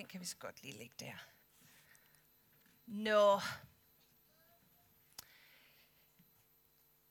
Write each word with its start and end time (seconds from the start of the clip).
Den 0.00 0.08
kan 0.08 0.20
vi 0.20 0.24
så 0.24 0.36
godt 0.36 0.62
lige 0.62 0.78
lægge 0.78 0.94
der. 0.98 1.16
Nå. 2.86 3.40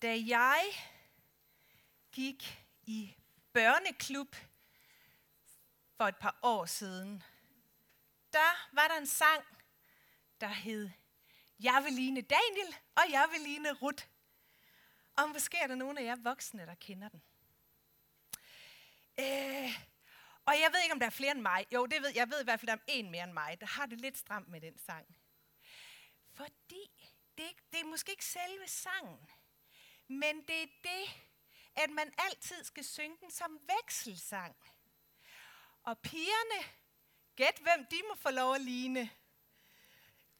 Da 0.02 0.20
jeg 0.28 0.62
gik 2.12 2.66
i 2.84 3.16
børneklub 3.54 4.36
for 5.98 6.08
et 6.08 6.16
par 6.18 6.40
år 6.42 6.66
siden, 6.66 7.24
der 8.34 8.70
var 8.76 8.88
der 8.88 8.98
en 8.98 9.08
sang, 9.08 9.46
der 10.42 10.48
hed 10.48 10.90
Jeg 11.60 11.82
vil 11.86 11.94
ligne 11.94 12.22
Daniel, 12.22 12.76
og 12.96 13.04
jeg 13.12 13.28
vil 13.32 13.42
ligne 13.42 13.74
Ruth. 13.74 14.06
Og 15.18 15.30
måske 15.30 15.58
er 15.58 15.68
der 15.68 15.76
nogen 15.76 15.98
af 15.98 16.04
jer 16.04 16.16
voksne, 16.16 16.66
der 16.66 16.76
kender 16.76 17.10
den. 17.10 17.22
Øh, 19.20 19.89
og 20.50 20.60
jeg 20.60 20.74
ved 20.74 20.82
ikke, 20.82 20.94
om 20.94 21.00
der 21.00 21.06
er 21.06 21.20
flere 21.22 21.32
end 21.32 21.42
mig. 21.42 21.66
Jo, 21.74 21.86
det 21.86 22.02
ved, 22.02 22.12
jeg 22.16 22.30
ved 22.30 22.42
i 22.42 22.44
hvert 22.44 22.60
fald, 22.60 22.68
der 22.68 22.74
er 22.74 22.86
en 22.88 23.12
mere 23.12 23.24
end 23.24 23.34
mig, 23.34 23.62
der 23.62 23.68
har 23.68 23.86
det 23.86 24.02
lidt 24.02 24.18
stramt 24.18 24.48
med 24.48 24.62
den 24.62 24.78
sang. 24.78 25.18
Fordi 26.34 27.10
det, 27.38 27.52
det 27.72 27.80
er 27.80 27.86
måske 27.86 28.12
ikke 28.12 28.26
selve 28.26 28.68
sangen, 28.68 29.30
men 30.08 30.48
det 30.48 30.64
er 30.64 30.68
det, 30.84 31.04
at 31.76 31.90
man 31.90 32.14
altid 32.18 32.64
skal 32.64 32.84
synge 32.84 33.18
den 33.22 33.32
som 33.32 33.60
vekselsang. 33.76 34.56
Og 35.84 36.00
pigerne, 36.00 36.70
gæt 37.36 37.60
hvem 37.62 37.86
de 37.92 38.02
må 38.08 38.16
få 38.16 38.30
lov 38.30 38.56
at 38.56 38.62
ligne. 38.62 39.10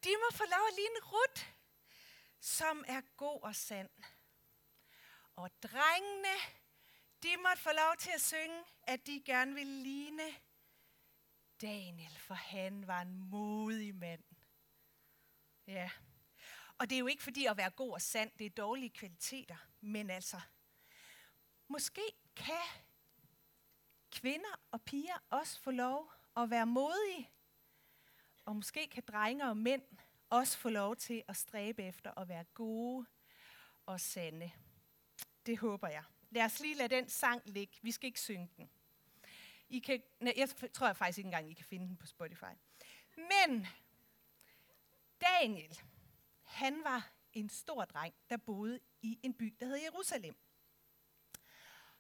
De 0.04 0.10
må 0.10 0.38
få 0.38 0.44
lov 0.44 0.68
at 0.68 0.76
ligne 0.76 1.00
Rut, 1.04 1.48
som 2.40 2.86
er 2.88 3.02
god 3.18 3.42
og 3.44 3.56
sand. 3.56 3.90
Og 5.36 5.50
drengene, 5.64 6.36
de 7.24 7.38
måtte 7.38 7.62
få 7.62 7.70
lov 7.70 7.96
til 8.00 8.12
at 8.16 8.22
synge, 8.22 8.64
at 8.84 9.08
de 9.08 9.22
gerne 9.26 9.54
ville 9.54 9.84
ligne 9.84 10.24
Daniel, 11.62 12.18
for 12.18 12.34
han 12.34 12.88
var 12.88 13.02
en 13.02 13.30
modig 13.30 13.96
mand. 13.96 14.24
Ja. 15.68 15.90
Og 16.78 16.90
det 16.90 16.96
er 16.96 17.00
jo 17.00 17.08
ikke 17.08 17.24
fordi 17.24 17.46
at 17.46 17.58
være 17.58 17.70
god 17.70 17.94
og 17.94 18.02
sand, 18.02 18.32
det 18.40 18.46
er 18.46 18.50
dårlige 18.50 18.90
kvaliteter. 18.90 19.56
Men 19.82 20.10
altså, 20.10 20.42
måske 21.68 22.02
kan 22.36 22.68
kvinder 24.12 24.60
og 24.72 24.82
piger 24.82 25.18
også 25.30 25.60
få 25.60 25.72
lov 25.72 26.12
at 26.38 26.50
være 26.50 26.66
modige. 26.66 27.30
Og 28.46 28.56
måske 28.56 28.88
kan 28.88 29.04
drenge 29.08 29.50
og 29.50 29.58
mænd 29.58 29.84
også 30.30 30.58
få 30.58 30.70
lov 30.70 30.96
til 30.96 31.24
at 31.28 31.38
stræbe 31.38 31.84
efter 31.84 32.20
at 32.20 32.28
være 32.28 32.44
gode 32.44 33.06
og 33.86 34.00
sande. 34.00 34.52
Det 35.46 35.58
håber 35.58 35.88
jeg. 35.88 36.04
Lad 36.30 36.46
os 36.46 36.60
lige 36.60 36.76
lade 36.76 36.96
den 36.96 37.10
sang 37.10 37.42
ligge. 37.46 37.78
Vi 37.82 37.92
skal 37.92 38.08
ikke 38.08 38.20
synge 38.20 38.50
den. 38.58 38.70
I 39.70 39.80
kan, 39.80 40.02
nej, 40.20 40.34
jeg 40.38 40.50
tror 40.74 40.88
jeg 40.88 40.98
faktisk 40.98 41.18
ikke 41.18 41.28
engang, 41.28 41.50
I 41.52 41.54
kan 41.54 41.66
finde 41.66 41.88
den 41.88 41.98
på 41.98 42.06
Spotify. 42.06 42.54
Men 43.18 43.68
Daniel, 45.22 45.82
han 46.44 46.84
var 46.84 47.12
en 47.34 47.50
stor 47.50 47.86
dreng, 47.86 48.14
der 48.30 48.38
boede 48.38 48.80
i 49.02 49.20
en 49.24 49.34
by, 49.34 49.56
der 49.60 49.66
hed 49.66 49.76
Jerusalem. 49.76 50.36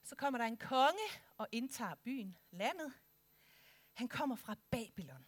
Så 0.04 0.16
kommer 0.16 0.38
der 0.38 0.46
en 0.46 0.58
konge 0.58 1.08
og 1.38 1.48
indtager 1.52 1.96
byen, 1.96 2.38
landet. 2.52 2.94
Han 3.94 4.08
kommer 4.08 4.36
fra 4.36 4.56
Babylon. 4.72 5.26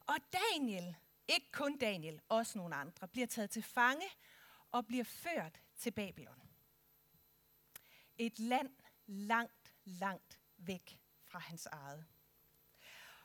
Og 0.00 0.16
Daniel, 0.32 0.96
ikke 1.28 1.52
kun 1.52 1.78
Daniel, 1.78 2.20
også 2.28 2.58
nogle 2.58 2.74
andre, 2.74 3.08
bliver 3.08 3.26
taget 3.26 3.50
til 3.50 3.62
fange 3.62 4.06
og 4.72 4.86
bliver 4.86 5.04
ført 5.04 5.60
til 5.76 5.90
Babylon. 5.90 6.51
Et 8.18 8.38
land 8.38 8.70
langt, 9.06 9.74
langt 9.84 10.40
væk 10.56 11.00
fra 11.24 11.38
hans 11.38 11.66
eget. 11.66 12.06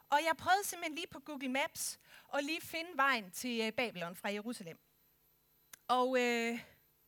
Og 0.10 0.20
jeg 0.26 0.38
prøvede 0.38 0.64
simpelthen 0.64 0.96
lige 0.96 1.08
på 1.08 1.20
Google 1.20 1.50
Maps 1.50 2.00
at 2.34 2.44
lige 2.44 2.62
finde 2.62 2.90
vejen 2.96 3.32
til 3.32 3.62
øh, 3.62 3.72
Babylon 3.72 4.16
fra 4.16 4.32
Jerusalem. 4.32 4.80
Og 5.88 6.20
øh, 6.20 6.60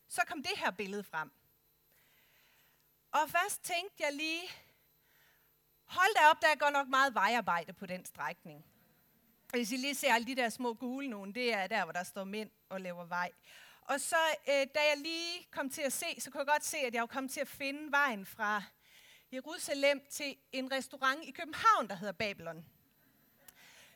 så 0.08 0.22
kom 0.28 0.44
det 0.44 0.58
her 0.58 0.72
billede 0.72 1.04
frem. 1.04 1.32
Og 3.12 3.30
først 3.30 3.64
tænkte 3.64 4.04
jeg 4.04 4.14
lige, 4.14 4.42
hold 5.86 6.16
da 6.16 6.30
op, 6.30 6.42
der 6.42 6.48
er 6.48 6.56
godt 6.56 6.74
nok 6.74 6.88
meget 6.88 7.14
vejarbejde 7.14 7.74
på 7.74 7.86
den 7.86 8.06
strækning. 8.06 8.66
Hvis 9.50 9.72
I 9.72 9.78
lige 9.78 9.96
ser 9.96 10.14
alle 10.14 10.28
de 10.28 10.36
der 10.36 10.50
små 10.50 10.74
gule 10.74 11.08
nogen, 11.08 11.36
det 11.36 11.54
er 11.54 11.68
der, 11.68 11.84
hvor 11.84 11.92
der 11.92 12.04
står 12.04 12.24
mænd 12.24 12.52
og 12.70 12.82
laver 12.82 13.06
vej. 13.06 13.32
Og 13.90 14.02
så, 14.02 14.16
øh, 14.48 14.68
da 14.76 14.80
jeg 14.80 14.98
lige 14.98 15.48
kom 15.52 15.70
til 15.70 15.82
at 15.82 15.94
se, 15.94 16.06
så 16.20 16.32
kunne 16.32 16.40
jeg 16.40 16.48
godt 16.48 16.66
se, 16.66 16.78
at 16.78 16.94
jeg 16.94 17.02
var 17.02 17.08
kommet 17.08 17.32
til 17.32 17.40
at 17.40 17.48
finde 17.48 17.92
vejen 17.92 18.26
fra 18.26 18.64
Jerusalem 19.32 20.02
til 20.10 20.38
en 20.52 20.72
restaurant 20.72 21.24
i 21.24 21.32
København, 21.32 21.88
der 21.88 21.96
hedder 21.96 22.14
Babylon. 22.14 22.66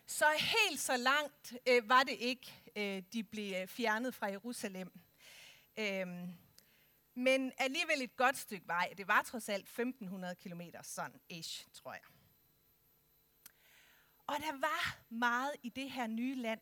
Så 0.06 0.26
helt 0.40 0.80
så 0.80 0.98
langt 0.98 1.54
øh, 1.68 1.90
var 1.90 2.04
det 2.04 2.12
ikke, 2.20 2.54
øh, 2.76 3.04
de 3.14 3.24
blev 3.24 3.62
øh, 3.62 3.68
fjernet 3.68 4.16
fra 4.16 4.28
Jerusalem. 4.28 4.92
Øhm, 5.78 6.34
men 7.14 7.52
alligevel 7.58 8.02
et 8.02 8.16
godt 8.16 8.38
stykke 8.38 8.68
vej. 8.68 8.94
Det 8.98 9.08
var 9.08 9.22
trods 9.22 9.50
alt 9.50 9.64
1500 9.64 10.36
km, 10.36 10.62
sådan 10.84 11.22
ish, 11.30 11.68
tror 11.74 11.94
jeg. 11.94 12.04
Og 14.28 14.36
der 14.40 14.52
var 14.52 14.98
meget 15.10 15.56
i 15.64 15.70
det 15.70 15.92
her 15.92 16.08
nye 16.08 16.36
land, 16.36 16.62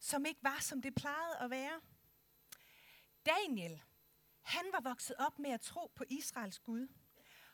som 0.00 0.26
ikke 0.26 0.42
var, 0.42 0.58
som 0.60 0.82
det 0.82 0.94
plejede 0.94 1.38
at 1.40 1.50
være. 1.50 1.80
Daniel, 3.28 3.82
han 4.42 4.64
var 4.72 4.80
vokset 4.80 5.16
op 5.18 5.38
med 5.38 5.50
at 5.50 5.60
tro 5.60 5.92
på 5.94 6.04
Israels 6.08 6.58
Gud. 6.58 6.88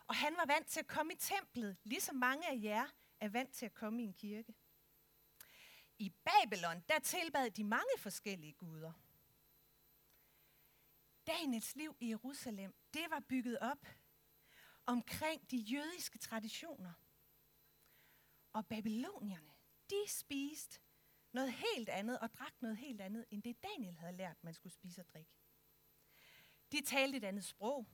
Og 0.07 0.15
han 0.15 0.37
var 0.37 0.47
vant 0.47 0.67
til 0.67 0.81
at 0.81 0.87
komme 0.87 1.13
i 1.13 1.17
templet, 1.17 1.77
ligesom 1.85 2.17
mange 2.17 2.49
af 2.49 2.59
jer 2.63 2.87
er 3.21 3.29
vant 3.29 3.53
til 3.55 3.67
at 3.67 3.75
komme 3.75 4.03
i 4.03 4.05
en 4.05 4.15
kirke. 4.15 4.55
I 5.99 6.11
Babylon, 6.11 6.85
der 6.89 6.99
tilbad 6.99 7.51
de 7.51 7.65
mange 7.65 7.99
forskellige 7.99 8.53
guder. 8.53 8.93
Daniels 11.27 11.77
liv 11.77 11.97
i 12.01 12.09
Jerusalem, 12.09 12.75
det 12.95 13.11
var 13.11 13.21
bygget 13.21 13.59
op 13.59 13.87
omkring 14.87 15.51
de 15.51 15.57
jødiske 15.57 16.19
traditioner. 16.19 16.93
Og 18.53 18.67
babylonierne, 18.67 19.51
de 19.91 20.03
spiste 20.07 20.81
noget 21.33 21.53
helt 21.53 21.89
andet 21.89 22.19
og 22.19 22.35
drak 22.35 22.63
noget 22.63 22.77
helt 22.77 23.01
andet, 23.01 23.25
end 23.31 23.43
det 23.43 23.63
Daniel 23.63 23.97
havde 23.97 24.17
lært, 24.17 24.45
man 24.45 24.55
skulle 24.55 24.73
spise 24.73 25.01
og 25.01 25.09
drikke. 25.09 25.44
De 26.75 26.81
talte 26.81 27.17
et 27.17 27.25
andet 27.25 27.45
sprog. 27.45 27.87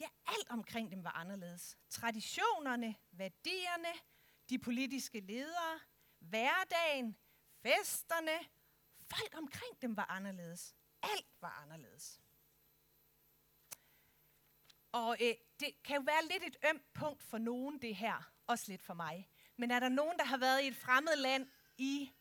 Ja, 0.00 0.08
alt 0.26 0.50
omkring 0.50 0.90
dem 0.90 1.04
var 1.04 1.10
anderledes. 1.10 1.78
Traditionerne, 1.90 2.94
værdierne, 3.10 3.88
de 4.50 4.58
politiske 4.58 5.20
ledere, 5.20 5.80
hverdagen, 6.18 7.16
festerne, 7.62 8.38
folk 9.10 9.34
omkring 9.36 9.82
dem 9.82 9.96
var 9.96 10.06
anderledes. 10.10 10.74
Alt 11.02 11.26
var 11.40 11.62
anderledes. 11.62 12.20
Og 14.92 15.16
øh, 15.20 15.34
det 15.60 15.82
kan 15.84 15.96
jo 15.96 16.02
være 16.06 16.24
lidt 16.30 16.44
et 16.44 16.56
ømt 16.70 16.92
punkt 16.92 17.22
for 17.22 17.38
nogen, 17.38 17.82
det 17.82 17.96
her. 17.96 18.32
Også 18.46 18.64
lidt 18.68 18.82
for 18.82 18.94
mig. 18.94 19.30
Men 19.56 19.70
er 19.70 19.80
der 19.80 19.88
nogen, 19.88 20.18
der 20.18 20.24
har 20.24 20.36
været 20.36 20.62
i 20.62 20.66
et 20.66 20.76
fremmed 20.76 21.16
land 21.16 21.48
i 21.78 22.12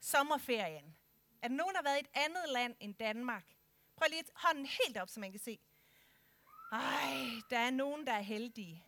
sommerferien? 0.00 0.96
Er 1.42 1.48
der 1.48 1.54
nogen, 1.54 1.74
der 1.74 1.78
har 1.78 1.88
været 1.90 1.98
i 1.98 2.00
et 2.00 2.10
andet 2.14 2.48
land 2.48 2.76
end 2.80 2.94
Danmark? 2.94 3.56
Prøv 4.02 4.10
lige 4.10 4.24
hånden 4.34 4.66
helt 4.66 4.96
op, 4.96 5.08
så 5.08 5.20
man 5.20 5.30
kan 5.30 5.40
se. 5.40 5.58
Ej, 6.72 7.14
der 7.50 7.58
er 7.58 7.70
nogen, 7.70 8.06
der 8.06 8.12
er 8.12 8.20
heldige. 8.20 8.86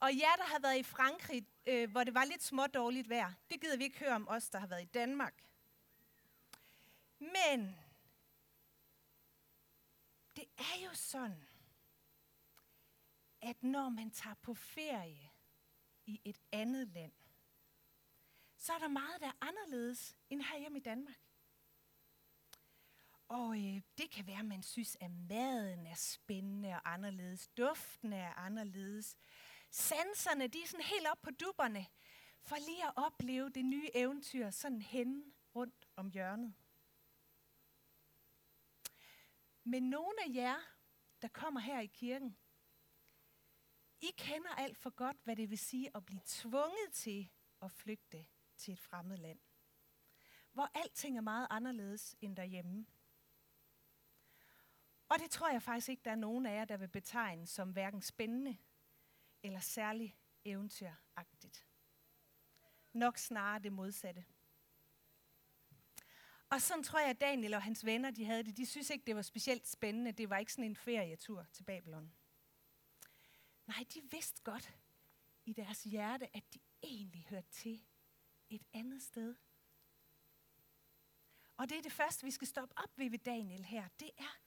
Og 0.00 0.18
jer, 0.18 0.36
der 0.36 0.44
har 0.44 0.58
været 0.58 0.78
i 0.78 0.82
Frankrig, 0.82 1.46
øh, 1.66 1.90
hvor 1.90 2.04
det 2.04 2.14
var 2.14 2.24
lidt 2.24 2.42
små 2.42 2.66
dårligt 2.66 3.08
vejr, 3.08 3.32
det 3.50 3.60
gider 3.60 3.76
vi 3.76 3.84
ikke 3.84 3.98
høre 3.98 4.14
om 4.14 4.28
os, 4.28 4.50
der 4.50 4.58
har 4.58 4.66
været 4.66 4.82
i 4.82 4.90
Danmark. 4.94 5.44
Men 7.18 7.76
det 10.36 10.44
er 10.58 10.84
jo 10.84 10.94
sådan, 10.94 11.48
at 13.40 13.62
når 13.62 13.88
man 13.88 14.10
tager 14.10 14.36
på 14.42 14.54
ferie 14.54 15.30
i 16.06 16.20
et 16.24 16.40
andet 16.52 16.88
land, 16.88 17.12
så 18.56 18.72
er 18.72 18.78
der 18.78 18.88
meget, 18.88 19.20
der 19.20 19.26
er 19.26 19.46
anderledes 19.46 20.16
end 20.30 20.42
herhjemme 20.42 20.78
i 20.78 20.82
Danmark. 20.82 21.29
Og 23.30 23.56
øh, 23.58 23.82
det 23.98 24.10
kan 24.10 24.26
være, 24.26 24.38
at 24.38 24.44
man 24.44 24.62
synes, 24.62 24.96
at 25.00 25.10
maden 25.10 25.86
er 25.86 25.94
spændende 25.94 26.68
og 26.68 26.92
anderledes. 26.92 27.48
Duften 27.48 28.12
er 28.12 28.34
anderledes. 28.34 29.16
Sanserne, 29.70 30.46
de 30.46 30.62
er 30.62 30.66
sådan 30.66 30.86
helt 30.86 31.06
op 31.06 31.22
på 31.22 31.30
dupperne, 31.30 31.86
for 32.42 32.56
lige 32.56 32.86
at 32.86 32.92
opleve 32.96 33.50
det 33.50 33.64
nye 33.64 33.90
eventyr 33.94 34.50
sådan 34.50 34.82
hen 34.82 35.34
rundt 35.54 35.88
om 35.96 36.10
hjørnet. 36.10 36.54
Men 39.64 39.82
nogle 39.90 40.22
af 40.26 40.34
jer, 40.34 40.56
der 41.22 41.28
kommer 41.28 41.60
her 41.60 41.80
i 41.80 41.86
kirken, 41.86 42.36
I 44.00 44.10
kender 44.16 44.50
alt 44.50 44.78
for 44.78 44.90
godt, 44.90 45.16
hvad 45.24 45.36
det 45.36 45.50
vil 45.50 45.58
sige 45.58 45.90
at 45.96 46.06
blive 46.06 46.20
tvunget 46.24 46.92
til 46.92 47.30
at 47.62 47.72
flygte 47.72 48.26
til 48.56 48.72
et 48.72 48.80
fremmed 48.80 49.16
land. 49.16 49.40
Hvor 50.52 50.70
alting 50.74 51.16
er 51.16 51.20
meget 51.20 51.46
anderledes 51.50 52.16
end 52.20 52.36
derhjemme. 52.36 52.86
Og 55.10 55.18
det 55.18 55.30
tror 55.30 55.48
jeg 55.48 55.62
faktisk 55.62 55.88
ikke, 55.88 56.02
der 56.04 56.10
er 56.10 56.14
nogen 56.14 56.46
af 56.46 56.54
jer, 56.54 56.64
der 56.64 56.76
vil 56.76 56.88
betegne 56.88 57.46
som 57.46 57.70
hverken 57.70 58.02
spændende 58.02 58.56
eller 59.42 59.60
særlig 59.60 60.16
eventyragtigt. 60.44 61.66
Nok 62.92 63.18
snarere 63.18 63.58
det 63.58 63.72
modsatte. 63.72 64.24
Og 66.50 66.60
sådan 66.60 66.84
tror 66.84 66.98
jeg, 66.98 67.10
at 67.10 67.20
Daniel 67.20 67.54
og 67.54 67.62
hans 67.62 67.84
venner, 67.84 68.10
de 68.10 68.24
havde 68.24 68.44
det. 68.44 68.56
De 68.56 68.66
synes 68.66 68.90
ikke, 68.90 69.06
det 69.06 69.16
var 69.16 69.22
specielt 69.22 69.68
spændende. 69.68 70.12
Det 70.12 70.30
var 70.30 70.38
ikke 70.38 70.52
sådan 70.52 70.64
en 70.64 70.76
ferietur 70.76 71.46
til 71.52 71.62
Babylon. 71.62 72.12
Nej, 73.66 73.84
de 73.94 74.02
vidste 74.10 74.42
godt 74.42 74.74
i 75.44 75.52
deres 75.52 75.82
hjerte, 75.82 76.36
at 76.36 76.54
de 76.54 76.58
egentlig 76.82 77.26
hørte 77.30 77.48
til 77.50 77.84
et 78.50 78.62
andet 78.72 79.02
sted. 79.02 79.36
Og 81.56 81.68
det 81.68 81.78
er 81.78 81.82
det 81.82 81.92
første, 81.92 82.24
vi 82.24 82.30
skal 82.30 82.48
stoppe 82.48 82.78
op 82.78 82.98
ved 82.98 83.10
ved 83.10 83.18
Daniel 83.18 83.64
her. 83.64 83.88
Det 84.00 84.10
er, 84.18 84.40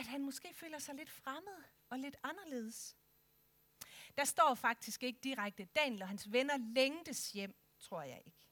at 0.00 0.06
han 0.06 0.24
måske 0.24 0.54
føler 0.54 0.78
sig 0.78 0.94
lidt 0.94 1.10
fremmed 1.10 1.62
og 1.88 1.98
lidt 1.98 2.16
anderledes. 2.22 2.96
Der 4.16 4.24
står 4.24 4.54
faktisk 4.54 5.02
ikke 5.02 5.20
direkte, 5.22 5.64
Daniel 5.64 6.02
og 6.02 6.08
hans 6.08 6.32
venner 6.32 6.56
længtes 6.56 7.32
hjem, 7.32 7.54
tror 7.78 8.02
jeg 8.02 8.22
ikke. 8.26 8.46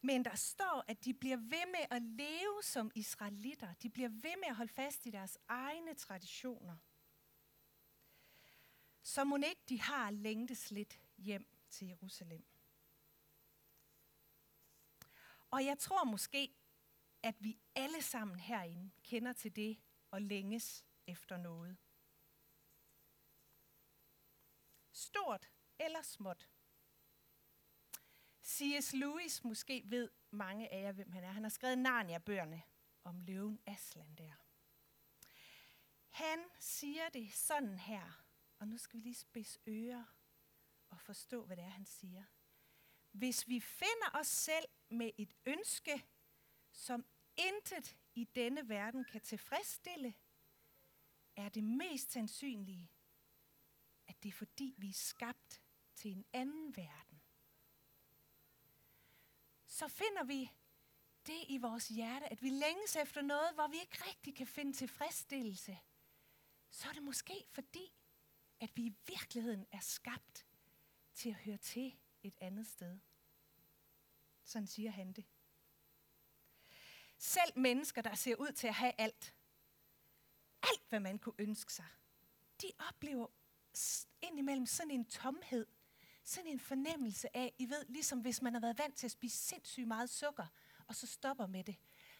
Men 0.00 0.24
der 0.24 0.34
står, 0.34 0.84
at 0.88 1.04
de 1.04 1.14
bliver 1.14 1.36
ved 1.36 1.66
med 1.66 1.86
at 1.90 2.02
leve 2.02 2.62
som 2.62 2.90
israelitter. 2.94 3.74
De 3.74 3.90
bliver 3.90 4.08
ved 4.08 4.36
med 4.36 4.48
at 4.48 4.56
holde 4.56 4.72
fast 4.72 5.06
i 5.06 5.10
deres 5.10 5.38
egne 5.48 5.94
traditioner. 5.94 6.76
Så 9.02 9.24
må 9.24 9.36
ikke 9.36 9.62
de 9.68 9.80
har 9.80 10.10
længtes 10.10 10.70
lidt 10.70 11.00
hjem 11.16 11.46
til 11.70 11.86
Jerusalem. 11.86 12.44
Og 15.50 15.64
jeg 15.64 15.78
tror 15.78 16.04
måske, 16.04 16.59
at 17.22 17.34
vi 17.38 17.58
alle 17.74 18.02
sammen 18.02 18.38
herinde 18.38 18.90
kender 19.02 19.32
til 19.32 19.56
det 19.56 19.80
og 20.10 20.22
længes 20.22 20.84
efter 21.06 21.36
noget. 21.36 21.76
Stort 24.92 25.50
eller 25.78 26.02
småt. 26.02 26.48
C.S. 28.44 28.92
Lewis, 28.92 29.44
måske 29.44 29.82
ved 29.84 30.10
mange 30.30 30.72
af 30.72 30.82
jer, 30.82 30.92
hvem 30.92 31.12
han 31.12 31.24
er. 31.24 31.32
Han 31.32 31.42
har 31.42 31.50
skrevet 31.50 31.78
Narnia-bøgerne 31.78 32.62
om 33.04 33.20
løven 33.20 33.60
Aslan 33.66 34.14
der. 34.14 34.32
Han 36.08 36.44
siger 36.58 37.08
det 37.08 37.32
sådan 37.32 37.78
her, 37.78 38.24
og 38.58 38.68
nu 38.68 38.78
skal 38.78 38.96
vi 38.96 39.02
lige 39.02 39.14
spidse 39.14 39.60
ører 39.66 40.04
og 40.90 41.00
forstå, 41.00 41.44
hvad 41.44 41.56
det 41.56 41.64
er, 41.64 41.68
han 41.68 41.86
siger. 41.86 42.24
Hvis 43.10 43.48
vi 43.48 43.60
finder 43.60 44.10
os 44.14 44.26
selv 44.26 44.64
med 44.90 45.10
et 45.18 45.34
ønske, 45.46 46.06
som 46.80 47.04
intet 47.36 47.96
i 48.14 48.24
denne 48.24 48.68
verden 48.68 49.04
kan 49.04 49.20
tilfredsstille, 49.20 50.14
er 51.36 51.48
det 51.48 51.64
mest 51.64 52.12
sandsynlige, 52.12 52.90
at 54.08 54.22
det 54.22 54.28
er 54.28 54.32
fordi, 54.32 54.74
vi 54.78 54.88
er 54.88 54.92
skabt 54.92 55.62
til 55.94 56.10
en 56.12 56.24
anden 56.32 56.76
verden. 56.76 57.20
Så 59.66 59.88
finder 59.88 60.24
vi 60.24 60.50
det 61.26 61.44
i 61.48 61.58
vores 61.58 61.88
hjerte, 61.88 62.32
at 62.32 62.42
vi 62.42 62.50
længes 62.50 62.96
efter 62.96 63.22
noget, 63.22 63.54
hvor 63.54 63.68
vi 63.68 63.76
ikke 63.80 64.04
rigtig 64.08 64.34
kan 64.34 64.46
finde 64.46 64.72
tilfredsstillelse, 64.72 65.78
så 66.70 66.88
er 66.88 66.92
det 66.92 67.02
måske 67.02 67.46
fordi, 67.50 67.94
at 68.60 68.76
vi 68.76 68.82
i 68.82 68.96
virkeligheden 69.06 69.66
er 69.72 69.80
skabt 69.80 70.46
til 71.14 71.28
at 71.28 71.34
høre 71.34 71.56
til 71.56 71.98
et 72.22 72.34
andet 72.40 72.66
sted. 72.66 72.98
Sådan 74.44 74.66
siger 74.66 74.90
han 74.90 75.12
det. 75.12 75.26
Selv 77.22 77.58
mennesker, 77.58 78.02
der 78.02 78.14
ser 78.14 78.36
ud 78.36 78.52
til 78.52 78.66
at 78.66 78.74
have 78.74 78.92
alt, 78.98 79.34
alt 80.62 80.82
hvad 80.88 81.00
man 81.00 81.18
kunne 81.18 81.34
ønske 81.38 81.72
sig, 81.72 81.86
de 82.62 82.70
oplever 82.88 83.26
indimellem 84.22 84.66
sådan 84.66 84.90
en 84.90 85.04
tomhed, 85.04 85.66
sådan 86.24 86.50
en 86.50 86.60
fornemmelse 86.60 87.36
af, 87.36 87.54
I 87.58 87.70
ved, 87.70 87.84
ligesom 87.88 88.20
hvis 88.20 88.42
man 88.42 88.52
har 88.52 88.60
været 88.60 88.78
vant 88.78 88.96
til 88.96 89.06
at 89.06 89.10
spise 89.10 89.36
sindssygt 89.36 89.88
meget 89.88 90.10
sukker, 90.10 90.46
og 90.86 90.94
så 90.94 91.06
stopper 91.06 91.46
med 91.46 91.64
det, 91.64 91.76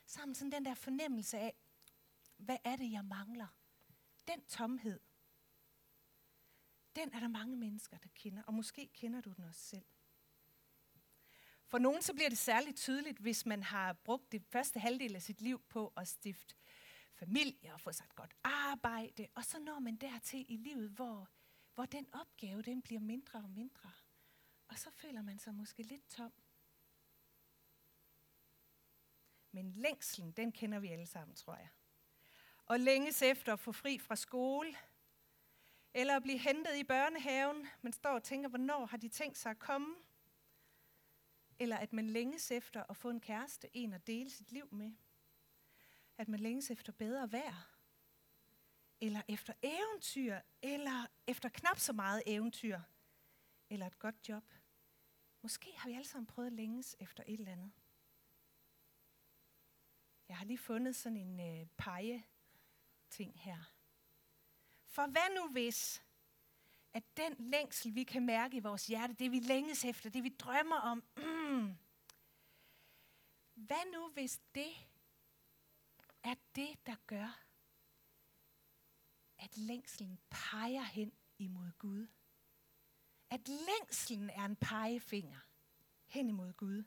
så 0.06 0.18
har 0.18 0.26
man 0.26 0.34
sådan 0.34 0.52
den 0.52 0.64
der 0.64 0.74
fornemmelse 0.74 1.38
af, 1.38 1.54
hvad 2.36 2.56
er 2.64 2.76
det, 2.76 2.92
jeg 2.92 3.04
mangler? 3.04 3.46
Den 4.28 4.44
tomhed, 4.44 5.00
den 6.94 7.14
er 7.14 7.20
der 7.20 7.28
mange 7.28 7.56
mennesker, 7.56 7.98
der 7.98 8.08
kender, 8.14 8.42
og 8.42 8.54
måske 8.54 8.86
kender 8.86 9.20
du 9.20 9.32
den 9.32 9.44
også 9.44 9.60
selv. 9.60 9.84
For 11.70 11.78
nogen 11.78 12.02
så 12.02 12.14
bliver 12.14 12.28
det 12.28 12.38
særligt 12.38 12.76
tydeligt, 12.76 13.18
hvis 13.18 13.46
man 13.46 13.62
har 13.62 13.92
brugt 13.92 14.32
det 14.32 14.42
første 14.44 14.80
halvdel 14.80 15.14
af 15.14 15.22
sit 15.22 15.40
liv 15.40 15.62
på 15.68 15.92
at 15.96 16.08
stifte 16.08 16.54
familie 17.14 17.74
og 17.74 17.80
få 17.80 17.92
sig 17.92 18.04
et 18.04 18.14
godt 18.14 18.34
arbejde, 18.44 19.28
og 19.34 19.44
så 19.44 19.58
når 19.58 19.78
man 19.78 19.96
dertil 19.96 20.44
i 20.48 20.56
livet, 20.56 20.90
hvor, 20.90 21.28
hvor 21.74 21.84
den 21.84 22.06
opgave 22.12 22.62
den 22.62 22.82
bliver 22.82 23.00
mindre 23.00 23.38
og 23.38 23.50
mindre. 23.50 23.90
Og 24.68 24.78
så 24.78 24.90
føler 24.90 25.22
man 25.22 25.38
sig 25.38 25.54
måske 25.54 25.82
lidt 25.82 26.08
tom. 26.08 26.32
Men 29.52 29.72
længslen, 29.72 30.32
den 30.32 30.52
kender 30.52 30.78
vi 30.78 30.88
alle 30.88 31.06
sammen, 31.06 31.36
tror 31.36 31.54
jeg. 31.54 31.68
Og 32.66 32.80
længes 32.80 33.22
efter 33.22 33.52
at 33.52 33.60
få 33.60 33.72
fri 33.72 33.98
fra 33.98 34.16
skole, 34.16 34.76
eller 35.94 36.16
at 36.16 36.22
blive 36.22 36.38
hentet 36.38 36.76
i 36.76 36.84
børnehaven, 36.84 37.68
man 37.82 37.92
står 37.92 38.10
og 38.10 38.22
tænker, 38.22 38.48
hvornår 38.48 38.86
har 38.86 38.96
de 38.96 39.08
tænkt 39.08 39.38
sig 39.38 39.50
at 39.50 39.58
komme? 39.58 39.94
Eller 41.60 41.76
at 41.76 41.92
man 41.92 42.10
længes 42.10 42.50
efter 42.50 42.84
at 42.88 42.96
få 42.96 43.10
en 43.10 43.20
kæreste, 43.20 43.76
en 43.76 43.92
at 43.92 44.06
dele 44.06 44.30
sit 44.30 44.52
liv 44.52 44.68
med. 44.70 44.92
At 46.18 46.28
man 46.28 46.40
længes 46.40 46.70
efter 46.70 46.92
bedre 46.92 47.32
vejr. 47.32 47.76
Eller 49.00 49.22
efter 49.28 49.52
eventyr, 49.62 50.40
eller 50.62 51.06
efter 51.26 51.48
knap 51.48 51.78
så 51.78 51.92
meget 51.92 52.22
eventyr. 52.26 52.80
Eller 53.70 53.86
et 53.86 53.98
godt 53.98 54.28
job. 54.28 54.44
Måske 55.42 55.72
har 55.76 55.88
vi 55.88 55.94
alle 55.94 56.08
sammen 56.08 56.26
prøvet 56.26 56.46
at 56.46 56.52
længes 56.52 56.96
efter 57.00 57.24
et 57.26 57.38
eller 57.38 57.52
andet. 57.52 57.72
Jeg 60.28 60.36
har 60.36 60.44
lige 60.44 60.58
fundet 60.58 60.96
sådan 60.96 61.16
en 61.16 61.40
øh, 61.40 61.66
pege-ting 61.76 63.40
her. 63.40 63.74
For 64.86 65.06
hvad 65.06 65.34
nu 65.36 65.48
hvis, 65.52 66.02
at 66.94 67.02
den 67.16 67.36
længsel, 67.38 67.94
vi 67.94 68.04
kan 68.04 68.26
mærke 68.26 68.56
i 68.56 68.60
vores 68.60 68.86
hjerte, 68.86 69.14
det 69.14 69.30
vi 69.30 69.38
længes 69.38 69.84
efter, 69.84 70.10
det 70.10 70.24
vi 70.24 70.28
drømmer 70.28 70.76
om, 70.76 71.04
mm, 71.16 71.76
hvad 73.54 73.92
nu 73.92 74.08
hvis 74.08 74.40
det 74.54 74.72
er 76.22 76.34
det, 76.54 76.86
der 76.86 76.96
gør, 77.06 77.40
at 79.38 79.56
længselen 79.56 80.18
peger 80.30 80.82
hen 80.82 81.12
imod 81.38 81.72
Gud? 81.78 82.06
At 83.30 83.48
længselen 83.48 84.30
er 84.30 84.44
en 84.44 84.56
pegefinger 84.56 85.40
hen 86.06 86.28
imod 86.28 86.52
Gud. 86.52 86.84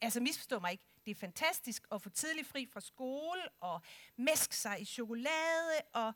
Altså 0.00 0.20
misforstå 0.20 0.58
mig 0.58 0.72
ikke, 0.72 0.84
det 1.04 1.10
er 1.10 1.14
fantastisk 1.14 1.86
at 1.92 2.02
få 2.02 2.10
tidlig 2.10 2.46
fri 2.46 2.66
fra 2.66 2.80
skole 2.80 3.48
og 3.60 3.80
mæske 4.16 4.56
sig 4.56 4.80
i 4.80 4.84
chokolade 4.84 5.82
og 5.92 6.14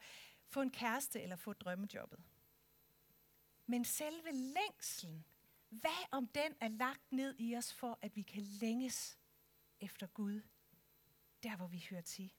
få 0.48 0.60
en 0.60 0.70
kæreste 0.70 1.20
eller 1.20 1.36
få 1.36 1.52
drømmejobbet. 1.52 2.20
Men 3.70 3.84
selve 3.84 4.32
længslen, 4.32 5.24
hvad 5.68 6.06
om 6.10 6.26
den 6.26 6.56
er 6.60 6.68
lagt 6.68 7.12
ned 7.12 7.34
i 7.38 7.56
os 7.56 7.72
for, 7.72 7.98
at 8.02 8.16
vi 8.16 8.22
kan 8.22 8.42
længes 8.42 9.18
efter 9.80 10.06
Gud, 10.06 10.40
der 11.42 11.56
hvor 11.56 11.66
vi 11.66 11.86
hører 11.90 12.02
til? 12.02 12.32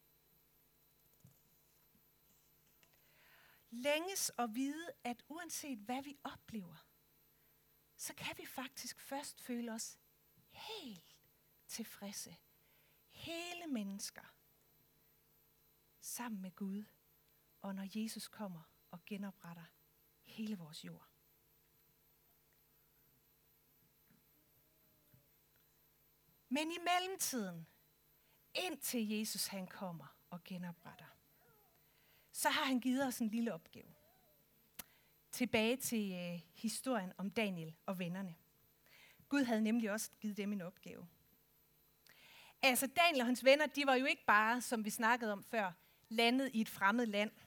Længes 3.69 4.29
og 4.29 4.55
vide, 4.55 4.91
at 5.03 5.23
uanset 5.27 5.77
hvad 5.77 6.03
vi 6.03 6.17
oplever, 6.23 6.85
så 7.95 8.13
kan 8.13 8.37
vi 8.37 8.45
faktisk 8.45 8.99
først 8.99 9.41
føle 9.41 9.73
os 9.73 9.97
helt 10.49 11.19
tilfredse. 11.67 12.37
Hele 13.09 13.67
mennesker. 13.67 14.33
Sammen 15.99 16.41
med 16.41 16.51
Gud 16.55 16.83
og 17.61 17.75
når 17.75 17.99
Jesus 18.01 18.27
kommer 18.27 18.61
og 18.91 19.05
genopretter 19.05 19.65
hele 20.21 20.57
vores 20.57 20.85
jord. 20.85 21.10
Men 26.53 26.71
i 26.71 26.77
mellemtiden, 26.77 27.67
indtil 28.55 29.09
Jesus 29.09 29.47
han 29.47 29.67
kommer 29.67 30.17
og 30.29 30.43
genopretter, 30.43 31.05
så 32.31 32.49
har 32.49 32.63
han 32.63 32.79
givet 32.79 33.07
os 33.07 33.19
en 33.19 33.27
lille 33.27 33.53
opgave. 33.53 33.93
Tilbage 35.31 35.77
til 35.77 36.13
øh, 36.13 36.41
historien 36.53 37.13
om 37.17 37.29
Daniel 37.29 37.75
og 37.85 37.99
vennerne. 37.99 38.35
Gud 39.29 39.43
havde 39.43 39.61
nemlig 39.61 39.91
også 39.91 40.09
givet 40.19 40.37
dem 40.37 40.53
en 40.53 40.61
opgave. 40.61 41.07
Altså 42.61 42.87
Daniel 42.87 43.21
og 43.21 43.25
hans 43.25 43.45
venner, 43.45 43.65
de 43.65 43.85
var 43.85 43.95
jo 43.95 44.05
ikke 44.05 44.25
bare, 44.25 44.61
som 44.61 44.85
vi 44.85 44.89
snakkede 44.89 45.31
om 45.31 45.43
før, 45.43 45.71
landet 46.09 46.51
i 46.53 46.61
et 46.61 46.69
fremmed 46.69 47.05
land– 47.05 47.31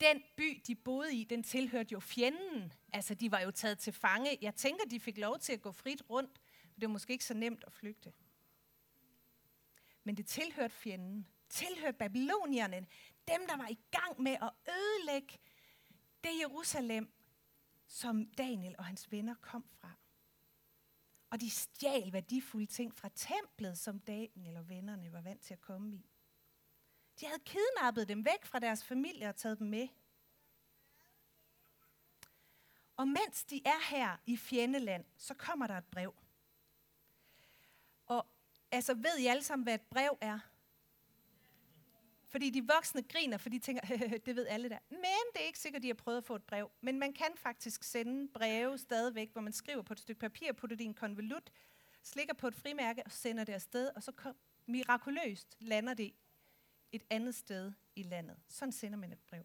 den 0.00 0.22
by, 0.36 0.62
de 0.66 0.74
boede 0.74 1.14
i, 1.14 1.24
den 1.24 1.42
tilhørte 1.42 1.92
jo 1.92 2.00
fjenden. 2.00 2.72
Altså, 2.92 3.14
de 3.14 3.30
var 3.30 3.40
jo 3.40 3.50
taget 3.50 3.78
til 3.78 3.92
fange. 3.92 4.38
Jeg 4.42 4.54
tænker, 4.54 4.84
de 4.84 5.00
fik 5.00 5.18
lov 5.18 5.38
til 5.38 5.52
at 5.52 5.60
gå 5.60 5.72
frit 5.72 6.02
rundt, 6.10 6.40
det 6.80 6.88
var 6.88 6.92
måske 6.92 7.12
ikke 7.12 7.24
så 7.24 7.34
nemt 7.34 7.64
at 7.66 7.72
flygte. 7.72 8.12
Men 10.04 10.16
det 10.16 10.26
tilhørte 10.26 10.74
fjenden. 10.74 11.26
Tilhørte 11.48 11.98
babylonierne. 11.98 12.86
Dem, 13.28 13.46
der 13.48 13.56
var 13.56 13.68
i 13.68 13.78
gang 13.90 14.22
med 14.22 14.36
at 14.42 14.50
ødelægge 14.68 15.38
det 16.24 16.38
Jerusalem, 16.40 17.12
som 17.86 18.26
Daniel 18.26 18.74
og 18.78 18.84
hans 18.84 19.12
venner 19.12 19.34
kom 19.40 19.64
fra. 19.80 19.90
Og 21.30 21.40
de 21.40 21.50
stjal 21.50 22.12
værdifulde 22.12 22.66
ting 22.66 22.94
fra 22.94 23.08
templet, 23.14 23.78
som 23.78 24.00
Daniel 24.00 24.56
og 24.56 24.68
vennerne 24.68 25.12
var 25.12 25.20
vant 25.20 25.42
til 25.42 25.54
at 25.54 25.60
komme 25.60 25.94
i. 25.94 26.06
De 27.20 27.26
havde 27.26 27.42
kidnappet 27.44 28.08
dem 28.08 28.24
væk 28.24 28.44
fra 28.44 28.58
deres 28.58 28.84
familie 28.84 29.28
og 29.28 29.36
taget 29.36 29.58
dem 29.58 29.66
med. 29.66 29.88
Og 32.96 33.08
mens 33.08 33.44
de 33.44 33.62
er 33.64 33.90
her 33.90 34.16
i 34.26 34.36
fjendeland, 34.36 35.04
så 35.16 35.34
kommer 35.34 35.66
der 35.66 35.78
et 35.78 35.84
brev. 35.84 36.14
Altså 38.72 38.94
ved 38.94 39.18
I 39.18 39.26
alle 39.26 39.42
sammen, 39.42 39.64
hvad 39.64 39.74
et 39.74 39.80
brev 39.80 40.18
er? 40.20 40.38
Fordi 42.30 42.50
de 42.50 42.66
voksne 42.66 43.02
griner, 43.02 43.38
for 43.38 43.48
de 43.48 43.58
tænker, 43.58 43.82
det 44.26 44.36
ved 44.36 44.46
alle 44.46 44.68
der. 44.68 44.78
Men 44.90 45.00
det 45.32 45.42
er 45.42 45.46
ikke 45.46 45.58
sikkert, 45.58 45.78
at 45.78 45.82
de 45.82 45.88
har 45.88 45.94
prøvet 45.94 46.18
at 46.18 46.24
få 46.24 46.34
et 46.34 46.42
brev. 46.42 46.70
Men 46.80 46.98
man 46.98 47.12
kan 47.12 47.28
faktisk 47.36 47.82
sende 47.82 48.28
breve 48.28 48.78
stadigvæk, 48.78 49.32
hvor 49.32 49.40
man 49.40 49.52
skriver 49.52 49.82
på 49.82 49.92
et 49.92 50.00
stykke 50.00 50.20
papir, 50.20 50.52
putter 50.52 50.76
det 50.76 50.84
i 50.84 50.86
en 50.86 50.94
konvolut, 50.94 51.50
slikker 52.02 52.34
på 52.34 52.46
et 52.46 52.54
frimærke 52.54 53.02
og 53.04 53.12
sender 53.12 53.44
det 53.44 53.52
afsted, 53.52 53.90
og 53.96 54.02
så 54.02 54.12
kom, 54.12 54.36
mirakuløst 54.66 55.56
lander 55.60 55.94
det 55.94 56.14
et 56.92 57.02
andet 57.10 57.34
sted 57.34 57.72
i 57.96 58.02
landet. 58.02 58.36
Sådan 58.48 58.72
sender 58.72 58.98
man 58.98 59.12
et 59.12 59.20
brev. 59.20 59.44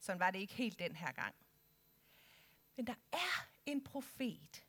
Sådan 0.00 0.20
var 0.20 0.30
det 0.30 0.38
ikke 0.38 0.54
helt 0.54 0.78
den 0.78 0.96
her 0.96 1.12
gang. 1.12 1.34
Men 2.76 2.86
der 2.86 2.94
er 3.12 3.48
en 3.66 3.84
profet, 3.84 4.64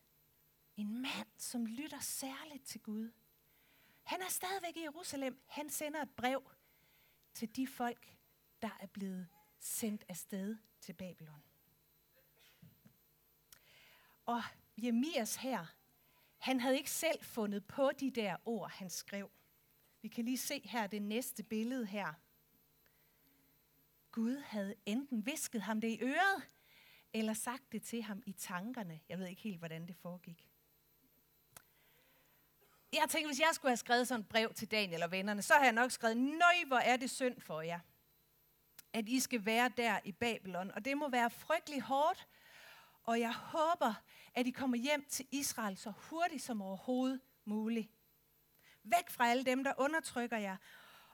en 0.78 1.02
mand, 1.02 1.28
som 1.38 1.66
lytter 1.66 2.00
særligt 2.00 2.66
til 2.66 2.82
Gud. 2.82 3.12
Han 4.08 4.22
er 4.22 4.30
stadigvæk 4.30 4.78
i 4.78 4.82
Jerusalem. 4.82 5.42
Han 5.48 5.70
sender 5.70 6.02
et 6.02 6.10
brev 6.10 6.52
til 7.34 7.56
de 7.56 7.68
folk, 7.68 8.18
der 8.62 8.78
er 8.80 8.88
blevet 8.88 9.28
sendt 9.60 10.06
afsted 10.10 10.58
til 10.82 10.94
Babylon. 10.94 11.44
Og 14.26 14.44
Jemias 14.78 15.36
her, 15.36 15.66
han 16.38 16.60
havde 16.60 16.78
ikke 16.78 16.92
selv 16.92 17.24
fundet 17.24 17.66
på 17.66 17.92
de 18.00 18.12
der 18.12 18.38
ord, 18.46 18.72
han 18.72 18.90
skrev. 18.90 19.32
Vi 20.02 20.08
kan 20.08 20.26
lige 20.26 20.38
se 20.38 20.68
her 20.68 20.88
det 20.88 21.02
næste 21.02 21.44
billede 21.44 21.86
her. 21.86 22.14
Gud 24.12 24.38
havde 24.38 24.76
enten 24.86 25.26
visket 25.26 25.62
ham 25.62 25.82
det 25.82 25.88
i 25.88 26.00
øret, 26.02 26.50
eller 27.14 27.34
sagt 27.34 27.72
det 27.72 27.84
til 27.84 28.04
ham 28.04 28.24
i 28.26 28.32
tankerne. 28.32 29.00
Jeg 29.10 29.20
ved 29.20 29.28
ikke 29.28 29.42
helt, 29.42 29.58
hvordan 29.58 29.88
det 29.88 29.96
foregik. 29.96 30.47
Jeg 32.94 33.06
tænkte, 33.10 33.28
hvis 33.28 33.40
jeg 33.40 33.50
skulle 33.54 33.70
have 33.70 33.78
skrevet 33.78 34.08
sådan 34.08 34.22
et 34.22 34.30
brev 34.30 34.54
til 34.54 34.72
Daniel 34.72 35.04
og 35.04 35.12
vennerne, 35.12 35.42
så 35.42 35.54
har 35.54 35.64
jeg 35.64 35.74
nok 35.74 35.92
skrevet, 35.92 36.18
nøj, 36.18 36.64
hvor 36.68 36.78
er 36.78 36.98
det 36.98 37.10
synd 37.10 37.42
for 37.42 37.62
jer, 37.62 37.80
at 38.94 39.10
I 39.10 39.20
skal 39.20 39.46
være 39.46 39.72
der 39.78 40.00
i 40.04 40.12
Babylon. 40.12 40.72
Og 40.72 40.86
det 40.86 40.98
må 40.98 41.10
være 41.10 41.30
frygtelig 41.30 41.82
hårdt, 41.82 42.28
og 43.04 43.20
jeg 43.20 43.34
håber, 43.34 43.94
at 44.34 44.48
I 44.48 44.52
kommer 44.52 44.78
hjem 44.78 45.06
til 45.10 45.28
Israel 45.32 45.78
så 45.78 45.94
hurtigt 45.98 46.44
som 46.44 46.62
overhovedet 46.62 47.22
muligt. 47.46 47.90
Væk 48.84 49.10
fra 49.10 49.28
alle 49.28 49.46
dem, 49.46 49.64
der 49.64 49.74
undertrykker 49.78 50.38
jer 50.38 50.58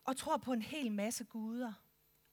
og 0.03 0.17
tror 0.17 0.37
på 0.37 0.53
en 0.53 0.61
hel 0.61 0.91
masse 0.91 1.23
guder, 1.23 1.73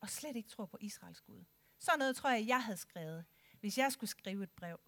og 0.00 0.11
slet 0.11 0.37
ikke 0.37 0.49
tror 0.49 0.66
på 0.66 0.78
Israels 0.80 1.20
Gud. 1.20 1.44
Sådan 1.78 1.99
noget 1.99 2.16
tror 2.16 2.30
jeg, 2.30 2.47
jeg 2.47 2.64
havde 2.64 2.78
skrevet, 2.78 3.25
hvis 3.61 3.78
jeg 3.78 3.92
skulle 3.92 4.11
skrive 4.11 4.42
et 4.42 4.50
brev. 4.50 4.80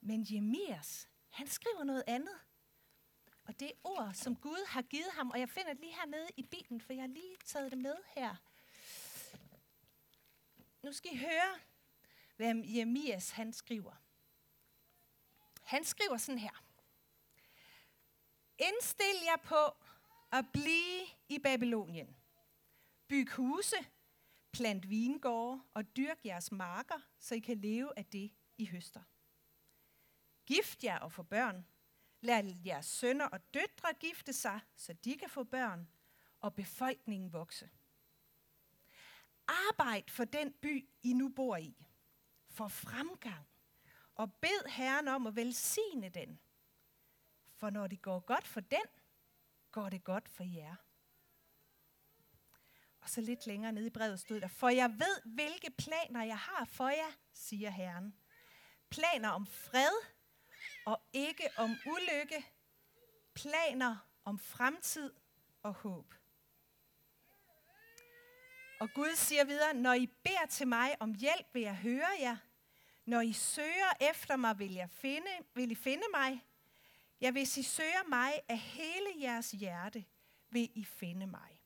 Men 0.00 0.26
Jemias, 0.30 1.08
han 1.30 1.46
skriver 1.46 1.84
noget 1.84 2.04
andet. 2.06 2.38
Og 3.44 3.60
det 3.60 3.68
er 3.68 3.72
ord, 3.84 4.14
som 4.14 4.36
Gud 4.36 4.66
har 4.68 4.82
givet 4.82 5.12
ham, 5.12 5.30
og 5.30 5.40
jeg 5.40 5.48
finder 5.48 5.72
det 5.72 5.80
lige 5.80 5.94
hernede 5.94 6.28
i 6.36 6.42
Bibelen, 6.42 6.80
for 6.80 6.92
jeg 6.92 7.02
har 7.02 7.08
lige 7.08 7.36
taget 7.44 7.70
det 7.70 7.78
med 7.78 7.94
her. 8.06 8.36
Nu 10.82 10.92
skal 10.92 11.12
I 11.12 11.16
høre, 11.16 11.58
hvad 12.36 12.54
Jeremias 12.54 13.30
han 13.30 13.52
skriver. 13.52 13.92
Han 15.62 15.84
skriver 15.84 16.16
sådan 16.16 16.38
her. 16.38 16.62
Indstil 18.58 19.16
jer 19.24 19.36
på 19.36 19.76
at 20.32 20.44
blive 20.52 21.06
i 21.28 21.38
Babylonien. 21.38 22.16
Byg 23.08 23.28
huse, 23.30 23.76
plant 24.52 24.88
vingårde 24.88 25.62
og 25.74 25.96
dyrk 25.96 26.24
jeres 26.24 26.52
marker, 26.52 27.00
så 27.18 27.34
I 27.34 27.38
kan 27.38 27.56
leve 27.56 27.98
af 27.98 28.04
det, 28.04 28.32
I 28.58 28.66
høster. 28.66 29.02
Gift 30.48 30.84
jer 30.84 30.98
og 30.98 31.12
få 31.12 31.22
børn. 31.22 31.66
Lad 32.20 32.54
jeres 32.66 32.86
sønner 32.86 33.26
og 33.26 33.54
døtre 33.54 33.94
gifte 34.00 34.32
sig, 34.32 34.60
så 34.76 34.92
de 34.92 35.18
kan 35.18 35.30
få 35.30 35.44
børn, 35.44 35.88
og 36.40 36.54
befolkningen 36.54 37.32
vokse. 37.32 37.70
Arbejd 39.48 40.02
for 40.08 40.24
den 40.24 40.52
by, 40.52 40.88
I 41.02 41.12
nu 41.12 41.28
bor 41.28 41.56
i. 41.56 41.86
For 42.48 42.68
fremgang. 42.68 43.48
Og 44.14 44.32
bed 44.32 44.68
Herren 44.68 45.08
om 45.08 45.26
at 45.26 45.36
velsigne 45.36 46.08
den. 46.08 46.40
For 47.56 47.70
når 47.70 47.86
det 47.86 48.02
går 48.02 48.20
godt 48.20 48.46
for 48.46 48.60
den, 48.60 48.86
går 49.70 49.88
det 49.88 50.04
godt 50.04 50.28
for 50.28 50.44
jer. 50.44 50.74
Og 53.00 53.08
så 53.08 53.20
lidt 53.20 53.46
længere 53.46 53.72
nede 53.72 53.86
i 53.86 53.90
brevet 53.90 54.20
stod 54.20 54.40
der, 54.40 54.48
for 54.48 54.68
jeg 54.68 54.90
ved, 54.90 55.22
hvilke 55.24 55.70
planer 55.70 56.22
jeg 56.22 56.38
har 56.38 56.64
for 56.64 56.88
jer, 56.88 57.12
siger 57.32 57.70
Herren. 57.70 58.14
Planer 58.90 59.28
om 59.28 59.46
fred 59.46 60.17
og 60.88 61.00
ikke 61.12 61.48
om 61.56 61.76
ulykke, 61.86 62.46
planer 63.34 63.96
om 64.24 64.38
fremtid 64.38 65.12
og 65.62 65.74
håb. 65.74 66.14
Og 68.80 68.92
Gud 68.94 69.16
siger 69.16 69.44
videre, 69.44 69.74
når 69.74 69.92
I 69.92 70.06
beder 70.06 70.46
til 70.50 70.68
mig 70.68 70.96
om 71.00 71.14
hjælp, 71.14 71.46
vil 71.52 71.62
jeg 71.62 71.76
høre 71.76 72.08
jer. 72.20 72.36
Når 73.04 73.20
I 73.20 73.32
søger 73.32 74.10
efter 74.10 74.36
mig, 74.36 74.58
vil, 74.58 74.74
jeg 74.74 74.90
finde, 74.90 75.30
vil 75.54 75.70
I 75.70 75.74
finde 75.74 76.04
mig. 76.12 76.44
Ja, 77.20 77.30
hvis 77.30 77.56
I 77.56 77.62
søger 77.62 78.08
mig 78.08 78.32
af 78.48 78.58
hele 78.58 79.08
jeres 79.20 79.50
hjerte, 79.50 80.04
vil 80.50 80.70
I 80.74 80.84
finde 80.84 81.26
mig. 81.26 81.60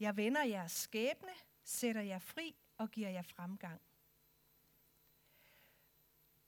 Jeg 0.00 0.16
vender 0.16 0.42
jeres 0.42 0.72
skæbne, 0.72 1.32
sætter 1.64 2.02
jer 2.02 2.18
fri 2.18 2.56
og 2.78 2.90
giver 2.90 3.10
jer 3.10 3.22
fremgang. 3.22 3.80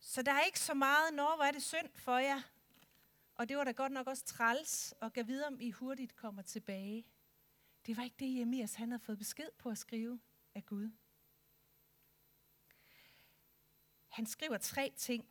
Så 0.06 0.23
der 0.23 0.32
er 0.32 0.40
ikke 0.40 0.61
så 0.61 0.75
meget, 0.75 1.14
når 1.14 1.37
hvor 1.37 1.44
er 1.44 1.50
det 1.50 1.62
synd 1.62 1.88
for 1.94 2.18
jer. 2.18 2.42
Og 3.34 3.49
det 3.49 3.56
var 3.56 3.64
da 3.64 3.70
godt 3.70 3.92
nok 3.92 4.06
også 4.06 4.25
træls, 4.25 4.94
og 5.00 5.12
gav 5.12 5.26
videre, 5.26 5.46
om 5.46 5.61
I 5.61 5.70
hurtigt 5.70 6.16
kommer 6.16 6.42
tilbage. 6.42 7.06
Det 7.87 7.96
var 7.96 8.02
ikke 8.02 8.16
det, 8.18 8.38
Jemias 8.38 8.75
han 8.75 8.90
havde 8.90 9.02
fået 9.02 9.18
besked 9.18 9.49
på 9.58 9.70
at 9.70 9.78
skrive 9.78 10.20
af 10.54 10.66
Gud. 10.66 10.90
Han 14.08 14.26
skriver 14.26 14.58
tre 14.58 14.92
ting 14.96 15.28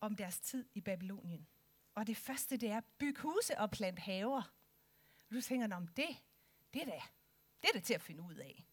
om 0.00 0.16
deres 0.16 0.40
tid 0.40 0.68
i 0.74 0.80
Babylonien. 0.80 1.46
Og 1.94 2.06
det 2.06 2.16
første, 2.16 2.56
det 2.56 2.68
er, 2.70 2.80
byg 2.98 3.16
huse 3.18 3.58
og 3.58 3.70
plant 3.70 3.98
haver. 3.98 4.42
Og 5.28 5.34
du 5.34 5.40
tænker, 5.40 5.76
om 5.76 5.88
det, 5.88 6.22
det 6.74 6.82
er 6.82 6.86
da, 6.86 7.02
det 7.62 7.68
er 7.68 7.72
det 7.72 7.84
til 7.84 7.94
at 7.94 8.02
finde 8.02 8.22
ud 8.22 8.34
af. 8.34 8.64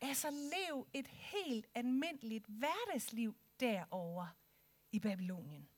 Altså 0.00 0.30
lev 0.30 0.88
et 0.92 1.06
helt 1.06 1.66
almindeligt 1.74 2.46
hverdagsliv 2.46 3.36
derovre 3.60 4.30
i 4.92 5.00
Babylonien. 5.00 5.68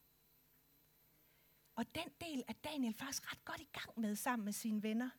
Og 1.75 1.95
den 1.95 2.09
del 2.21 2.45
er 2.49 2.53
Daniel 2.53 2.95
faktisk 2.95 3.33
ret 3.33 3.45
godt 3.45 3.61
i 3.61 3.69
gang 3.73 4.01
med 4.01 4.17
sammen 4.17 4.45
med 4.45 4.53
sine 4.53 4.83
venner. 4.83 5.11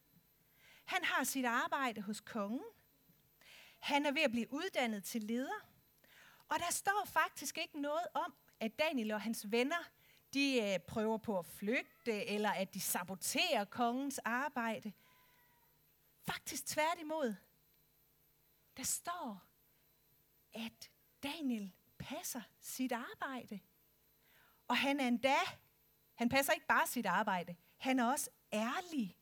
Han 0.85 1.03
har 1.03 1.23
sit 1.23 1.45
arbejde 1.45 2.01
hos 2.01 2.21
kongen. 2.21 2.63
Han 3.79 4.05
er 4.05 4.11
ved 4.11 4.21
at 4.21 4.31
blive 4.31 4.53
uddannet 4.53 5.03
til 5.03 5.23
leder. 5.23 5.67
Og 6.49 6.59
der 6.59 6.71
står 6.71 7.03
faktisk 7.05 7.57
ikke 7.57 7.81
noget 7.81 8.07
om, 8.13 8.33
at 8.59 8.79
Daniel 8.79 9.11
og 9.11 9.21
hans 9.21 9.51
venner 9.51 9.83
de 10.33 10.61
øh, 10.61 10.79
prøver 10.79 11.17
på 11.17 11.39
at 11.39 11.45
flygte, 11.45 12.25
eller 12.25 12.49
at 12.51 12.73
de 12.73 12.79
saboterer 12.79 13.65
kongens 13.65 14.19
arbejde. 14.19 14.93
Faktisk 16.21 16.65
tværtimod. 16.65 17.35
Der 18.77 18.83
står, 18.83 19.43
at 20.53 20.91
Daniel 21.23 21.71
passer 22.03 22.41
sit 22.59 22.91
arbejde. 22.91 23.59
Og 24.67 24.77
han 24.77 24.99
er 24.99 25.07
endda, 25.07 25.37
han 26.13 26.29
passer 26.29 26.53
ikke 26.53 26.67
bare 26.67 26.87
sit 26.87 27.05
arbejde, 27.05 27.55
han 27.77 27.99
er 27.99 28.05
også 28.05 28.29
ærlig. 28.53 29.17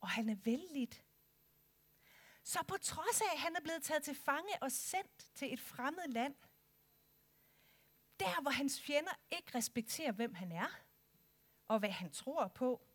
Og 0.00 0.08
han 0.08 0.28
er 0.28 0.34
vældigt. 0.34 1.04
Så 2.44 2.58
på 2.68 2.76
trods 2.76 3.20
af, 3.20 3.34
at 3.34 3.40
han 3.40 3.56
er 3.56 3.60
blevet 3.60 3.82
taget 3.82 4.02
til 4.02 4.14
fange 4.14 4.62
og 4.62 4.72
sendt 4.72 5.30
til 5.34 5.52
et 5.52 5.60
fremmed 5.60 6.08
land, 6.08 6.34
der 8.20 8.40
hvor 8.42 8.50
hans 8.50 8.80
fjender 8.80 9.12
ikke 9.30 9.58
respekterer, 9.58 10.12
hvem 10.12 10.34
han 10.34 10.52
er, 10.52 10.68
og 11.68 11.78
hvad 11.78 11.90
han 11.90 12.10
tror 12.10 12.48
på, 12.48 12.86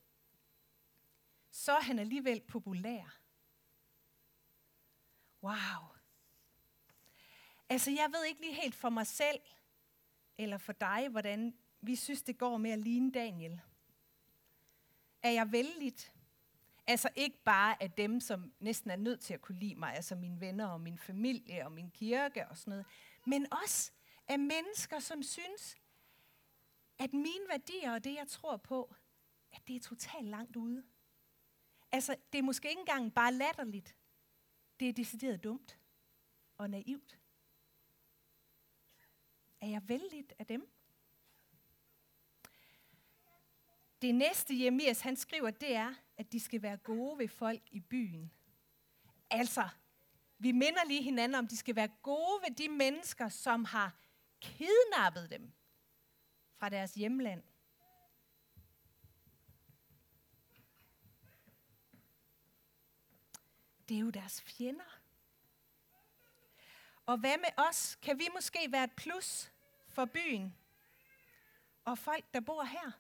så 1.52 1.72
er 1.76 1.82
han 1.82 2.00
alligevel 2.00 2.42
populær. 2.42 3.20
Wow. 5.44 5.95
Altså, 7.70 7.92
jeg 7.92 8.10
ved 8.14 8.26
ikke 8.26 8.42
lige 8.42 8.54
helt 8.54 8.76
for 8.76 8.90
mig 8.90 9.08
selv, 9.08 9.40
eller 10.38 10.58
for 10.58 10.74
dig, 10.74 11.08
hvordan 11.10 11.58
vi 11.82 11.96
synes, 11.96 12.22
det 12.22 12.38
går 12.38 12.58
med 12.58 12.72
at 12.72 12.80
ligne 12.80 13.12
Daniel. 13.12 13.62
Er 15.24 15.32
jeg 15.32 15.52
vældigt? 15.52 16.14
Altså 16.88 17.10
ikke 17.16 17.44
bare 17.44 17.84
af 17.84 17.92
dem, 17.92 18.20
som 18.20 18.54
næsten 18.60 18.92
er 18.92 18.96
nødt 18.96 19.20
til 19.20 19.34
at 19.34 19.42
kunne 19.42 19.60
lide 19.60 19.76
mig, 19.76 19.96
altså 19.96 20.16
mine 20.16 20.42
venner 20.42 20.68
og 20.68 20.82
min 20.82 20.98
familie 20.98 21.66
og 21.66 21.72
min 21.72 21.92
kirke 21.92 22.48
og 22.48 22.58
sådan 22.58 22.72
noget, 22.72 22.86
men 23.26 23.54
også 23.64 23.92
af 24.28 24.40
mennesker, 24.40 25.00
som 25.00 25.24
synes, 25.24 25.76
at 27.00 27.14
mine 27.14 27.50
værdier 27.50 27.94
og 27.94 28.04
det, 28.04 28.16
jeg 28.16 28.28
tror 28.28 28.58
på, 28.58 28.96
at 29.52 29.68
det 29.68 29.76
er 29.76 29.80
totalt 29.80 30.28
langt 30.28 30.56
ude. 30.56 30.84
Altså, 31.92 32.16
det 32.34 32.40
er 32.40 32.44
måske 32.44 32.70
ikke 32.70 32.80
engang 32.80 33.14
bare 33.14 33.34
latterligt. 33.34 33.96
Det 34.80 34.90
er 34.90 34.94
decideret 34.94 35.44
dumt 35.44 35.80
og 36.58 36.70
naivt. 36.70 37.20
Er 39.62 39.68
jeg 39.68 39.90
vældigt 39.90 40.34
af 40.40 40.46
dem? 40.46 40.72
Det 44.02 44.16
næste 44.16 44.60
Jeremias 44.60 45.02
han 45.02 45.16
skriver, 45.16 45.52
det 45.52 45.76
er, 45.76 45.94
at 46.18 46.32
de 46.32 46.40
skal 46.40 46.62
være 46.62 46.78
gode 46.78 47.18
ved 47.18 47.28
folk 47.28 47.62
i 47.72 47.80
byen. 47.80 48.32
Altså, 49.30 49.70
vi 50.38 50.52
minder 50.52 50.86
lige 50.88 51.02
hinanden 51.02 51.36
om, 51.36 51.46
at 51.46 51.52
de 51.52 51.58
skal 51.58 51.76
være 51.76 51.90
gode 52.02 52.42
ved 52.48 52.56
de 52.56 52.70
mennesker, 52.70 53.30
som 53.30 53.66
har 53.66 54.00
kidnappet 54.42 55.30
dem 55.30 55.54
fra 56.56 56.70
deres 56.70 56.94
hjemland. 56.94 57.44
Det 63.90 63.98
er 63.98 64.02
jo 64.02 64.10
deres 64.10 64.42
fjender. 64.42 64.95
Og 67.06 67.18
hvad 67.18 67.38
med 67.38 67.66
os? 67.70 67.96
Kan 68.02 68.20
vi 68.20 68.28
måske 68.34 68.72
være 68.72 68.84
et 68.84 68.96
plus 68.98 69.54
for 69.88 70.06
byen 70.06 70.56
og 71.86 71.98
folk, 71.98 72.34
der 72.34 72.40
bor 72.40 72.64
her? 72.64 72.92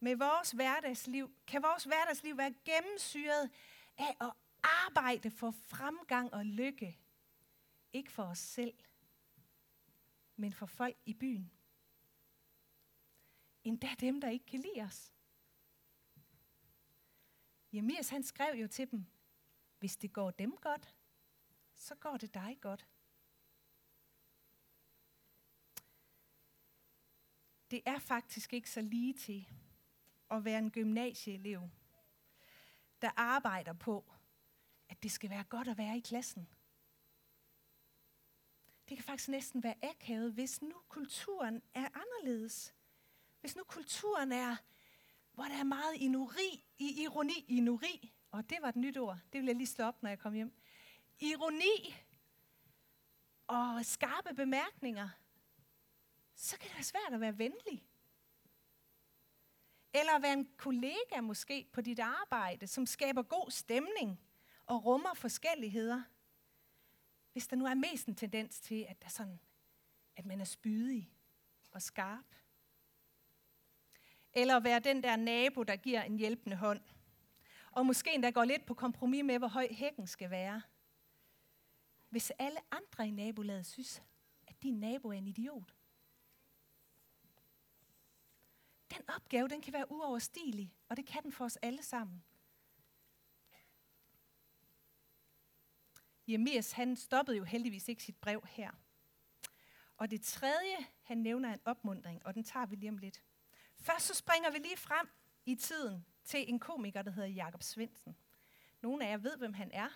Med 0.00 0.16
vores 0.16 0.50
hverdagsliv, 0.50 1.34
kan 1.46 1.62
vores 1.62 1.84
hverdagsliv 1.84 2.36
være 2.36 2.54
gennemsyret 2.64 3.50
af 3.98 4.16
at 4.20 4.32
arbejde 4.62 5.30
for 5.30 5.50
fremgang 5.50 6.34
og 6.34 6.46
lykke. 6.46 6.98
Ikke 7.92 8.12
for 8.12 8.22
os 8.22 8.38
selv, 8.38 8.74
men 10.36 10.52
for 10.52 10.66
folk 10.66 10.96
i 11.06 11.14
byen. 11.14 11.52
Endda 13.64 13.94
dem, 14.00 14.20
der 14.20 14.28
ikke 14.28 14.46
kan 14.46 14.60
lide 14.60 14.82
os. 14.82 15.12
Jemias 17.72 18.08
han 18.08 18.22
skrev 18.22 18.54
jo 18.54 18.68
til 18.68 18.90
dem, 18.90 19.06
hvis 19.78 19.96
det 19.96 20.12
går 20.12 20.30
dem 20.30 20.56
godt, 20.56 20.94
så 21.74 21.94
går 21.94 22.16
det 22.16 22.34
dig 22.34 22.58
godt. 22.60 22.86
Det 27.70 27.82
er 27.86 27.98
faktisk 27.98 28.52
ikke 28.52 28.70
så 28.70 28.80
lige 28.80 29.12
til 29.12 29.48
at 30.30 30.44
være 30.44 30.58
en 30.58 30.70
gymnasieelev, 30.70 31.68
der 33.02 33.10
arbejder 33.16 33.72
på, 33.72 34.12
at 34.88 35.02
det 35.02 35.10
skal 35.10 35.30
være 35.30 35.44
godt 35.44 35.68
at 35.68 35.78
være 35.78 35.96
i 35.96 36.00
klassen. 36.00 36.48
Det 38.88 38.96
kan 38.96 39.04
faktisk 39.04 39.28
næsten 39.28 39.62
være 39.62 39.84
akavet, 39.84 40.32
hvis 40.32 40.62
nu 40.62 40.74
kulturen 40.88 41.62
er 41.74 41.88
anderledes. 41.94 42.74
Hvis 43.40 43.56
nu 43.56 43.62
kulturen 43.64 44.32
er, 44.32 44.56
hvor 45.32 45.44
der 45.44 45.58
er 45.58 45.64
meget 45.64 45.94
inuri, 45.96 46.64
i 46.78 47.02
ironi, 47.02 47.44
inuri, 47.48 48.12
og 48.30 48.50
det 48.50 48.58
var 48.62 48.68
et 48.68 48.76
nyt 48.76 48.96
ord, 48.96 49.18
det 49.32 49.40
vil 49.40 49.46
jeg 49.46 49.56
lige 49.56 49.66
slå 49.66 49.84
op, 49.84 50.02
når 50.02 50.10
jeg 50.10 50.18
kom 50.18 50.32
hjem. 50.32 50.52
Ironi 51.18 51.94
og 53.46 53.86
skarpe 53.86 54.34
bemærkninger, 54.34 55.08
så 56.40 56.58
kan 56.58 56.68
det 56.68 56.76
være 56.76 56.84
svært 56.84 57.14
at 57.14 57.20
være 57.20 57.38
venlig. 57.38 57.84
Eller 59.94 60.12
at 60.12 60.22
være 60.22 60.32
en 60.32 60.48
kollega 60.56 61.20
måske 61.20 61.66
på 61.72 61.80
dit 61.80 61.98
arbejde, 61.98 62.66
som 62.66 62.86
skaber 62.86 63.22
god 63.22 63.50
stemning 63.50 64.20
og 64.66 64.84
rummer 64.84 65.14
forskelligheder. 65.14 66.02
Hvis 67.32 67.46
der 67.46 67.56
nu 67.56 67.66
er 67.66 67.74
mest 67.74 68.06
en 68.06 68.14
tendens 68.14 68.60
til, 68.60 68.86
at, 68.88 69.02
der 69.02 69.08
sådan, 69.08 69.40
at 70.16 70.26
man 70.26 70.40
er 70.40 70.44
spydig 70.44 71.12
og 71.70 71.82
skarp. 71.82 72.34
Eller 74.32 74.56
at 74.56 74.64
være 74.64 74.80
den 74.80 75.02
der 75.02 75.16
nabo, 75.16 75.62
der 75.62 75.76
giver 75.76 76.02
en 76.02 76.16
hjælpende 76.16 76.56
hånd. 76.56 76.80
Og 77.70 77.86
måske 77.86 78.14
endda 78.14 78.30
går 78.30 78.44
lidt 78.44 78.66
på 78.66 78.74
kompromis 78.74 79.24
med, 79.24 79.38
hvor 79.38 79.48
høj 79.48 79.68
hækken 79.70 80.06
skal 80.06 80.30
være. 80.30 80.62
Hvis 82.08 82.32
alle 82.38 82.58
andre 82.70 83.08
i 83.08 83.10
nabolaget 83.10 83.66
synes, 83.66 84.02
at 84.46 84.62
din 84.62 84.80
nabo 84.80 85.08
er 85.08 85.12
en 85.12 85.26
idiot. 85.26 85.74
Den 88.90 89.02
opgave, 89.08 89.48
den 89.48 89.60
kan 89.60 89.72
være 89.72 89.92
uoverstigelig, 89.92 90.74
og 90.88 90.96
det 90.96 91.06
kan 91.06 91.22
den 91.22 91.32
for 91.32 91.44
os 91.44 91.56
alle 91.56 91.82
sammen. 91.82 92.24
Jeremias, 96.28 96.72
han 96.72 96.96
stoppede 96.96 97.36
jo 97.36 97.44
heldigvis 97.44 97.88
ikke 97.88 98.02
sit 98.02 98.16
brev 98.16 98.46
her. 98.48 98.70
Og 99.96 100.10
det 100.10 100.22
tredje, 100.22 100.76
han 101.02 101.18
nævner 101.18 101.52
en 101.52 101.60
opmundring, 101.64 102.26
og 102.26 102.34
den 102.34 102.44
tager 102.44 102.66
vi 102.66 102.76
lige 102.76 102.90
om 102.90 102.98
lidt. 102.98 103.22
Først 103.80 104.06
så 104.06 104.14
springer 104.14 104.50
vi 104.50 104.58
lige 104.58 104.76
frem 104.76 105.08
i 105.46 105.54
tiden 105.54 106.06
til 106.24 106.50
en 106.50 106.58
komiker, 106.58 107.02
der 107.02 107.10
hedder 107.10 107.28
Jakob 107.28 107.62
Svendsen. 107.62 108.16
Nogle 108.80 109.06
af 109.06 109.10
jer 109.10 109.16
ved, 109.16 109.36
hvem 109.36 109.52
han 109.52 109.70
er. 109.72 109.88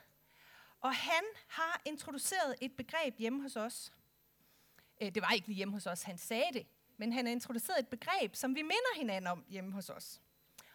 Og 0.80 0.94
han 0.94 1.24
har 1.48 1.82
introduceret 1.84 2.56
et 2.60 2.76
begreb 2.76 3.18
hjemme 3.18 3.42
hos 3.42 3.56
os. 3.56 3.92
Øh, 5.02 5.14
det 5.14 5.22
var 5.22 5.30
ikke 5.30 5.46
lige 5.46 5.56
hjemme 5.56 5.74
hos 5.74 5.86
os, 5.86 6.02
han 6.02 6.18
sagde 6.18 6.52
det, 6.52 6.66
men 6.96 7.12
han 7.12 7.26
har 7.26 7.32
introduceret 7.32 7.78
et 7.78 7.88
begreb, 7.88 8.34
som 8.34 8.54
vi 8.54 8.62
minder 8.62 8.96
hinanden 8.96 9.26
om 9.26 9.44
hjemme 9.48 9.72
hos 9.72 9.90
os. 9.90 10.20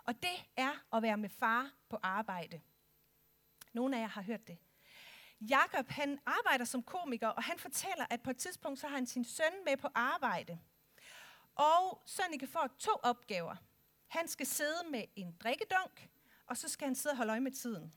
Og 0.03 0.15
det 0.21 0.45
er 0.55 0.95
at 0.95 1.01
være 1.01 1.17
med 1.17 1.29
far 1.29 1.71
på 1.89 1.97
arbejde. 2.03 2.61
Nogle 3.73 3.97
af 3.97 4.01
jer 4.01 4.07
har 4.07 4.21
hørt 4.21 4.47
det. 4.47 4.57
Jakob 5.41 5.89
han 5.89 6.19
arbejder 6.25 6.65
som 6.65 6.83
komiker, 6.83 7.27
og 7.27 7.43
han 7.43 7.59
fortæller, 7.59 8.05
at 8.09 8.21
på 8.21 8.29
et 8.29 8.37
tidspunkt 8.37 8.79
så 8.79 8.87
har 8.87 8.95
han 8.95 9.05
sin 9.05 9.23
søn 9.23 9.65
med 9.65 9.77
på 9.77 9.87
arbejde. 9.95 10.59
Og 11.55 12.01
Sønneke 12.05 12.47
får 12.47 12.69
to 12.79 12.91
opgaver. 13.03 13.55
Han 14.07 14.27
skal 14.27 14.45
sidde 14.45 14.89
med 14.91 15.03
en 15.15 15.35
drikkedunk, 15.43 16.09
og 16.45 16.57
så 16.57 16.69
skal 16.69 16.87
han 16.87 16.95
sidde 16.95 17.13
og 17.13 17.17
holde 17.17 17.31
øje 17.31 17.39
med 17.39 17.51
tiden. 17.51 17.93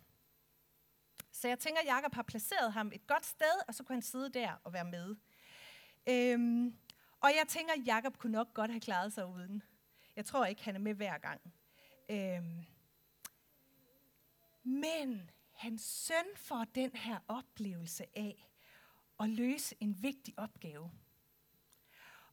Så 1.32 1.48
jeg 1.48 1.58
tænker, 1.58 1.80
at 1.80 1.87
Jacob 1.87 2.14
har 2.14 2.22
placeret 2.22 2.72
ham 2.72 2.92
et 2.94 3.06
godt 3.06 3.26
sted, 3.26 3.68
og 3.68 3.74
så 3.74 3.85
kunne 3.85 3.96
han 3.96 4.02
sidde 4.02 4.32
der 4.32 4.52
og 4.64 4.72
være 4.72 4.85
med. 4.85 5.16
Øhm, 6.08 6.76
og 7.22 7.30
jeg 7.38 7.44
tænker, 7.48 7.72
at 7.72 7.87
Jacob 7.87 8.18
kunne 8.18 8.32
nok 8.32 8.54
godt 8.54 8.70
have 8.70 8.80
klaret 8.80 9.12
sig 9.12 9.26
uden. 9.26 9.62
Jeg 10.16 10.26
tror 10.26 10.44
ikke, 10.44 10.64
han 10.64 10.74
er 10.74 10.80
med 10.80 10.94
hver 10.94 11.18
gang. 11.18 11.40
Øhm, 12.11 12.64
men 14.62 15.30
hans 15.52 15.82
søn 15.82 16.37
får 16.37 16.64
den 16.64 16.96
her 16.96 17.18
oplevelse 17.28 18.04
af 18.18 18.48
at 19.20 19.28
løse 19.28 19.74
en 19.80 20.02
vigtig 20.02 20.38
opgave. 20.38 20.90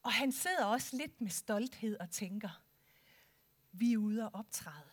Og 0.01 0.13
han 0.13 0.31
sidder 0.31 0.65
også 0.65 0.97
lidt 0.97 1.21
med 1.21 1.29
stolthed 1.29 1.97
og 1.99 2.11
tænker, 2.11 2.63
vi 3.71 3.93
er 3.93 3.97
ude 3.97 4.25
og 4.25 4.31
optræde. 4.33 4.89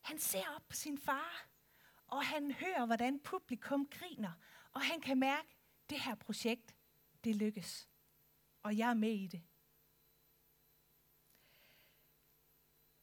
Han 0.00 0.18
ser 0.18 0.54
op 0.56 0.68
på 0.68 0.76
sin 0.76 0.98
far, 0.98 1.46
og 2.06 2.24
han 2.26 2.52
hører, 2.52 2.86
hvordan 2.86 3.20
publikum 3.20 3.88
griner, 3.90 4.32
og 4.72 4.80
han 4.82 5.00
kan 5.00 5.18
mærke, 5.18 5.48
at 5.48 5.90
det 5.90 6.00
her 6.00 6.14
projekt, 6.14 6.74
det 7.24 7.36
lykkes. 7.36 7.88
Og 8.62 8.78
jeg 8.78 8.90
er 8.90 8.94
med 8.94 9.12
i 9.12 9.26
det. 9.26 9.42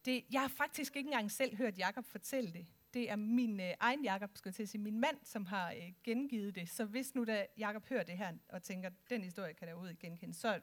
det 0.05 0.25
jeg 0.31 0.41
har 0.41 0.47
faktisk 0.47 0.95
ikke 0.95 1.07
engang 1.07 1.31
selv 1.31 1.55
hørt 1.55 1.77
Jakob 1.77 2.05
fortælle 2.05 2.53
det. 2.53 2.67
Det 2.93 3.09
er 3.09 3.15
min 3.15 3.59
øh, 3.59 3.73
egen 3.79 4.03
Jakob, 4.03 4.29
skulle 4.35 4.51
jeg 4.51 4.55
til 4.55 4.63
at 4.63 4.69
sige, 4.69 4.81
min 4.81 4.99
mand, 4.99 5.17
som 5.23 5.45
har 5.45 5.71
øh, 5.71 5.93
gengivet 6.03 6.55
det. 6.55 6.69
Så 6.69 6.85
hvis 6.85 7.15
nu 7.15 7.23
da 7.23 7.45
Jakob 7.57 7.85
hører 7.85 8.03
det 8.03 8.17
her 8.17 8.33
og 8.49 8.63
tænker, 8.63 8.89
den 9.09 9.23
historie 9.23 9.53
kan 9.53 9.67
der 9.67 9.73
overhovedet 9.73 9.99
genkende, 9.99 10.33
så 10.33 10.59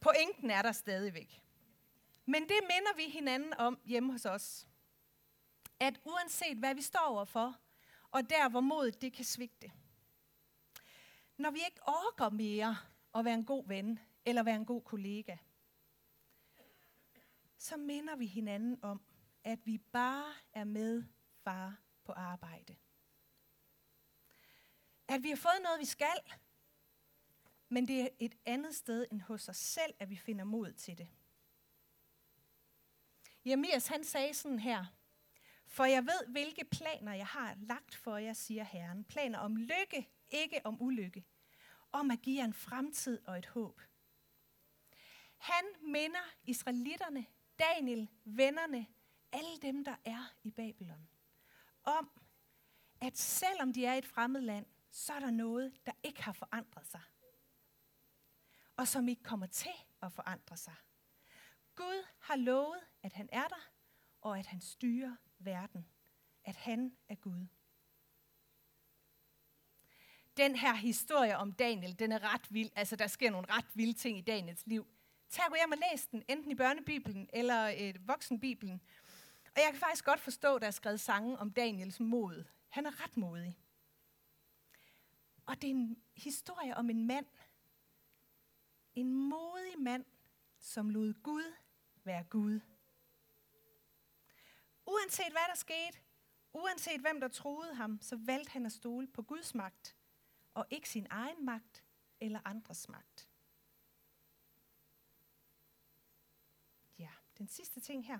pointen 0.00 0.50
er 0.50 0.62
der 0.62 0.72
stadigvæk. 0.72 1.42
Men 2.26 2.42
det 2.42 2.60
minder 2.62 2.96
vi 2.96 3.02
hinanden 3.12 3.54
om 3.58 3.78
hjemme 3.84 4.12
hos 4.12 4.26
os. 4.26 4.68
At 5.80 6.00
uanset 6.04 6.56
hvad 6.56 6.74
vi 6.74 6.82
står 6.82 7.06
overfor, 7.06 7.56
og 8.10 8.30
der 8.30 8.48
hvor 8.48 8.60
modet 8.60 9.02
det 9.02 9.12
kan 9.12 9.24
svigte. 9.24 9.72
Når 11.40 11.50
vi 11.50 11.58
ikke 11.64 11.80
orker 11.86 12.30
mere 12.30 12.76
at 13.14 13.24
være 13.24 13.34
en 13.34 13.44
god 13.44 13.68
ven, 13.68 13.98
eller 14.24 14.42
være 14.42 14.56
en 14.56 14.66
god 14.66 14.82
kollega, 14.82 15.36
så 17.58 17.76
minder 17.76 18.16
vi 18.16 18.26
hinanden 18.26 18.78
om, 18.82 19.02
at 19.44 19.58
vi 19.64 19.78
bare 19.78 20.34
er 20.52 20.64
med 20.64 21.04
far 21.44 21.80
på 22.04 22.12
arbejde. 22.12 22.76
At 25.08 25.22
vi 25.22 25.28
har 25.28 25.36
fået 25.36 25.62
noget, 25.62 25.80
vi 25.80 25.84
skal, 25.84 26.20
men 27.68 27.88
det 27.88 28.00
er 28.00 28.08
et 28.18 28.34
andet 28.44 28.74
sted 28.74 29.06
end 29.12 29.20
hos 29.20 29.48
os 29.48 29.56
selv, 29.56 29.94
at 29.98 30.10
vi 30.10 30.16
finder 30.16 30.44
mod 30.44 30.72
til 30.72 30.98
det. 30.98 31.08
Jeremias 33.46 33.86
han 33.86 34.04
sagde 34.04 34.34
sådan 34.34 34.58
her, 34.58 34.84
for 35.66 35.84
jeg 35.84 36.02
ved, 36.02 36.26
hvilke 36.28 36.64
planer 36.64 37.12
jeg 37.12 37.26
har 37.26 37.54
lagt 37.58 37.94
for 37.94 38.16
jer, 38.16 38.32
siger 38.32 38.64
Herren. 38.64 39.04
Planer 39.04 39.38
om 39.38 39.56
lykke, 39.56 40.08
ikke 40.30 40.66
om 40.66 40.82
ulykke. 40.82 41.26
Om 41.92 42.10
at 42.10 42.20
give 42.22 42.38
jer 42.38 42.44
en 42.44 42.54
fremtid 42.54 43.18
og 43.26 43.38
et 43.38 43.46
håb. 43.46 43.80
Han 45.36 45.64
minder 45.82 46.34
israelitterne, 46.44 47.26
Daniel, 47.58 48.08
vennerne, 48.24 48.86
alle 49.32 49.58
dem, 49.62 49.84
der 49.84 49.96
er 50.04 50.34
i 50.42 50.50
Babylon, 50.50 51.08
om, 51.84 52.10
at 53.00 53.18
selvom 53.18 53.72
de 53.72 53.86
er 53.86 53.94
i 53.94 53.98
et 53.98 54.06
fremmed 54.06 54.40
land, 54.40 54.66
så 54.90 55.12
er 55.12 55.20
der 55.20 55.30
noget, 55.30 55.86
der 55.86 55.92
ikke 56.02 56.22
har 56.22 56.32
forandret 56.32 56.86
sig. 56.86 57.00
Og 58.76 58.88
som 58.88 59.08
ikke 59.08 59.22
kommer 59.22 59.46
til 59.46 59.72
at 60.02 60.12
forandre 60.12 60.56
sig. 60.56 60.74
Gud 61.74 62.06
har 62.18 62.36
lovet, 62.36 62.80
at 63.02 63.12
han 63.12 63.28
er 63.32 63.48
der, 63.48 63.70
og 64.20 64.38
at 64.38 64.46
han 64.46 64.60
styrer 64.60 65.16
verden. 65.38 65.86
At 66.44 66.56
han 66.56 66.96
er 67.08 67.14
Gud. 67.14 67.46
Den 70.40 70.56
her 70.56 70.74
historie 70.74 71.36
om 71.36 71.52
Daniel, 71.52 71.98
den 71.98 72.12
er 72.12 72.34
ret 72.34 72.52
vild. 72.54 72.70
Altså, 72.76 72.96
der 72.96 73.06
sker 73.06 73.30
nogle 73.30 73.46
ret 73.50 73.66
vilde 73.74 73.92
ting 73.92 74.18
i 74.18 74.20
Daniels 74.20 74.66
liv. 74.66 74.86
Tag 75.30 75.44
og 75.44 75.50
gå 75.50 75.56
hjem 75.56 75.72
og 75.72 75.78
læs 75.90 76.06
den, 76.06 76.22
enten 76.28 76.50
i 76.50 76.54
børnebibelen 76.54 77.28
eller 77.32 77.74
øh, 77.80 78.08
voksenbibelen. 78.08 78.80
Og 79.44 79.56
jeg 79.56 79.68
kan 79.70 79.80
faktisk 79.80 80.04
godt 80.04 80.20
forstå, 80.20 80.54
at 80.54 80.60
der 80.60 80.66
er 80.66 80.70
skrevet 80.70 81.00
sange 81.00 81.38
om 81.38 81.50
Daniels 81.50 82.00
mod. 82.00 82.44
Han 82.68 82.86
er 82.86 83.04
ret 83.04 83.16
modig. 83.16 83.58
Og 85.46 85.62
det 85.62 85.70
er 85.70 85.74
en 85.74 86.02
historie 86.16 86.76
om 86.76 86.90
en 86.90 87.06
mand. 87.06 87.26
En 88.94 89.12
modig 89.12 89.78
mand, 89.78 90.04
som 90.58 90.90
lod 90.90 91.14
Gud 91.22 91.54
være 92.04 92.24
Gud. 92.24 92.60
Uanset 94.86 95.30
hvad 95.30 95.48
der 95.48 95.56
skete, 95.56 95.98
uanset 96.52 97.00
hvem 97.00 97.20
der 97.20 97.28
troede 97.28 97.74
ham, 97.74 97.98
så 98.02 98.16
valgte 98.16 98.50
han 98.50 98.66
at 98.66 98.72
stole 98.72 99.06
på 99.06 99.22
Guds 99.22 99.54
magt, 99.54 99.96
og 100.54 100.66
ikke 100.70 100.88
sin 100.88 101.06
egen 101.10 101.44
magt 101.44 101.84
eller 102.20 102.40
andres 102.44 102.88
magt. 102.88 103.28
Ja, 106.98 107.10
den 107.38 107.48
sidste 107.48 107.80
ting 107.80 108.06
her. 108.06 108.18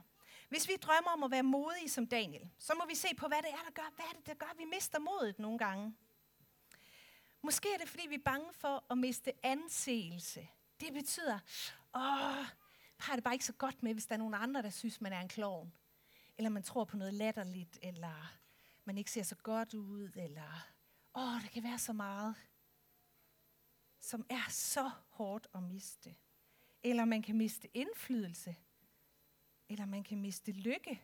Hvis 0.48 0.68
vi 0.68 0.76
drømmer 0.82 1.10
om 1.10 1.22
at 1.22 1.30
være 1.30 1.42
modige 1.42 1.88
som 1.88 2.06
Daniel, 2.06 2.50
så 2.58 2.74
må 2.74 2.86
vi 2.88 2.94
se 2.94 3.08
på, 3.16 3.26
hvad 3.26 3.38
det 3.42 3.50
er, 3.50 3.64
der 3.64 3.70
gør, 3.70 3.92
hvad 3.96 4.04
er 4.04 4.12
det, 4.12 4.26
der 4.26 4.34
gør, 4.34 4.54
vi 4.56 4.64
mister 4.64 4.98
modet 4.98 5.38
nogle 5.38 5.58
gange. 5.58 5.96
Måske 7.42 7.74
er 7.74 7.78
det, 7.78 7.88
fordi 7.88 8.06
vi 8.08 8.14
er 8.14 8.22
bange 8.24 8.52
for 8.52 8.84
at 8.90 8.98
miste 8.98 9.32
anseelse. 9.46 10.48
Det 10.80 10.92
betyder, 10.92 11.38
åh, 11.94 12.46
har 12.98 13.14
det 13.14 13.24
bare 13.24 13.34
ikke 13.34 13.44
så 13.44 13.52
godt 13.52 13.82
med, 13.82 13.92
hvis 13.92 14.06
der 14.06 14.14
er 14.14 14.18
nogen 14.18 14.34
andre, 14.34 14.62
der 14.62 14.70
synes, 14.70 15.00
man 15.00 15.12
er 15.12 15.20
en 15.20 15.28
klovn. 15.28 15.72
Eller 16.38 16.50
man 16.50 16.62
tror 16.62 16.84
på 16.84 16.96
noget 16.96 17.14
latterligt, 17.14 17.78
eller 17.82 18.32
man 18.84 18.98
ikke 18.98 19.10
ser 19.10 19.22
så 19.22 19.36
godt 19.36 19.74
ud, 19.74 20.10
eller 20.16 20.68
åh, 21.14 21.42
der 21.42 21.48
kan 21.52 21.62
være 21.62 21.78
så 21.78 21.92
meget, 21.92 22.36
som 24.00 24.26
er 24.30 24.48
så 24.48 24.90
hårdt 25.08 25.48
at 25.54 25.62
miste. 25.62 26.16
Eller 26.82 27.04
man 27.04 27.22
kan 27.22 27.36
miste 27.36 27.76
indflydelse, 27.76 28.56
eller 29.68 29.86
man 29.86 30.04
kan 30.04 30.20
miste 30.20 30.52
lykke. 30.52 31.02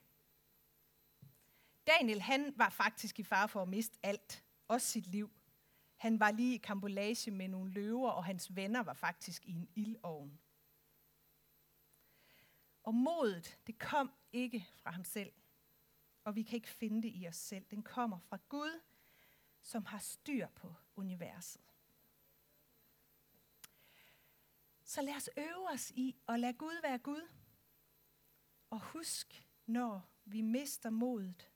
Daniel, 1.87 2.21
han 2.21 2.53
var 2.57 2.69
faktisk 2.69 3.19
i 3.19 3.23
fare 3.23 3.49
for 3.49 3.63
at 3.63 3.69
miste 3.69 3.99
alt, 4.03 4.45
også 4.69 4.87
sit 4.87 5.07
liv. 5.07 5.31
Han 5.97 6.21
var 6.21 6.31
lige 6.31 6.55
i 6.55 6.59
kambolage 6.59 7.31
med 7.31 7.49
nogle 7.49 7.73
løver, 7.73 8.11
og 8.11 8.25
hans 8.25 8.57
venner 8.57 8.83
var 8.83 8.95
faktisk 8.95 9.47
i 9.47 9.53
en 9.53 9.69
ildovn. 9.75 10.41
Og 12.83 12.95
modet, 12.95 13.59
det 13.67 13.79
kom 13.79 14.13
ikke 14.33 14.67
fra 14.75 14.91
ham 14.91 15.05
selv. 15.05 15.33
Og 16.25 16.37
vi 16.37 16.43
kan 16.43 16.57
ikke 16.57 16.69
finde 16.69 17.03
det 17.03 17.13
i 17.15 17.29
os 17.29 17.37
selv. 17.37 17.65
Den 17.71 17.83
kommer 17.83 18.19
fra 18.19 18.39
Gud, 18.49 18.81
som 19.67 19.85
har 19.85 19.99
styr 19.99 20.49
på 20.49 20.75
universet. 20.97 21.75
Så 24.85 25.03
lad 25.03 25.15
os 25.15 25.31
øve 25.37 25.69
os 25.69 25.91
i 25.91 26.17
at 26.29 26.41
lade 26.41 26.53
Gud 26.53 26.83
være 26.83 26.99
Gud. 26.99 27.29
Og 28.71 28.81
husk, 28.81 29.49
når 29.67 30.09
vi 30.25 30.41
mister 30.41 30.91
modet, 30.91 31.51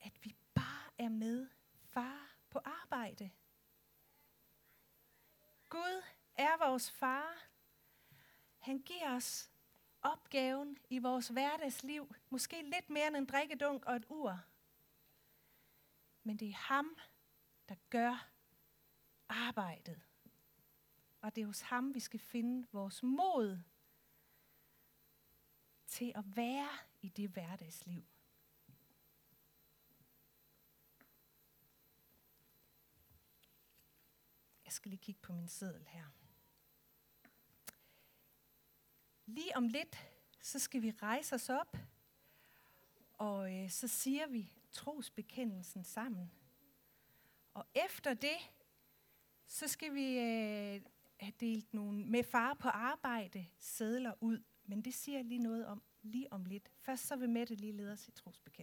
at 0.00 0.24
vi 0.24 0.36
bare 0.54 0.90
er 0.98 1.08
med 1.08 1.48
far 1.84 2.36
på 2.50 2.60
arbejde. 2.64 3.30
Gud 5.68 6.02
er 6.34 6.66
vores 6.68 6.90
far. 6.90 7.48
Han 8.58 8.78
giver 8.78 9.16
os 9.16 9.50
opgaven 10.02 10.78
i 10.90 10.98
vores 10.98 11.28
hverdagsliv. 11.28 12.14
Måske 12.30 12.62
lidt 12.62 12.90
mere 12.90 13.06
end 13.06 13.16
en 13.16 13.26
drikkedunk 13.26 13.84
og 13.84 13.96
et 13.96 14.06
ur. 14.08 14.40
Men 16.26 16.36
det 16.36 16.48
er 16.48 16.56
ham, 16.56 16.96
der 17.68 17.74
gør 17.90 18.28
arbejdet. 19.28 20.02
Og 21.20 21.36
det 21.36 21.42
er 21.42 21.46
hos 21.46 21.60
ham, 21.60 21.94
vi 21.94 22.00
skal 22.00 22.20
finde 22.20 22.68
vores 22.72 23.02
mod 23.02 23.58
til 25.86 26.12
at 26.14 26.36
være 26.36 26.68
i 27.00 27.08
det 27.08 27.30
hverdagsliv. 27.30 28.04
Jeg 34.64 34.72
skal 34.72 34.90
lige 34.90 35.00
kigge 35.00 35.20
på 35.20 35.32
min 35.32 35.48
seddel 35.48 35.86
her. 35.86 36.06
Lige 39.26 39.56
om 39.56 39.68
lidt, 39.68 39.96
så 40.40 40.58
skal 40.58 40.82
vi 40.82 40.90
rejse 40.90 41.34
os 41.34 41.48
op, 41.48 41.76
og 43.12 43.54
øh, 43.54 43.70
så 43.70 43.88
siger 43.88 44.26
vi 44.26 44.55
trosbekendelsen 44.76 45.84
sammen. 45.84 46.30
Og 47.54 47.64
efter 47.74 48.14
det, 48.14 48.50
så 49.46 49.68
skal 49.68 49.94
vi 49.94 50.18
øh, 50.18 50.80
have 51.20 51.32
delt 51.40 51.74
nogle 51.74 52.06
med 52.06 52.24
far 52.24 52.54
på 52.54 52.68
arbejde 52.68 53.46
sædler 53.58 54.12
ud. 54.20 54.42
Men 54.64 54.82
det 54.82 54.94
siger 54.94 55.18
jeg 55.18 55.24
lige 55.24 55.42
noget 55.42 55.66
om 55.66 55.82
lige 56.02 56.32
om 56.32 56.44
lidt. 56.44 56.70
Først 56.78 57.06
så 57.06 57.16
vil 57.16 57.30
Mette 57.30 57.54
lige 57.54 57.72
lede 57.72 57.92
os 57.92 58.08
i 58.08 58.10
trosbekendelsen. 58.10 58.52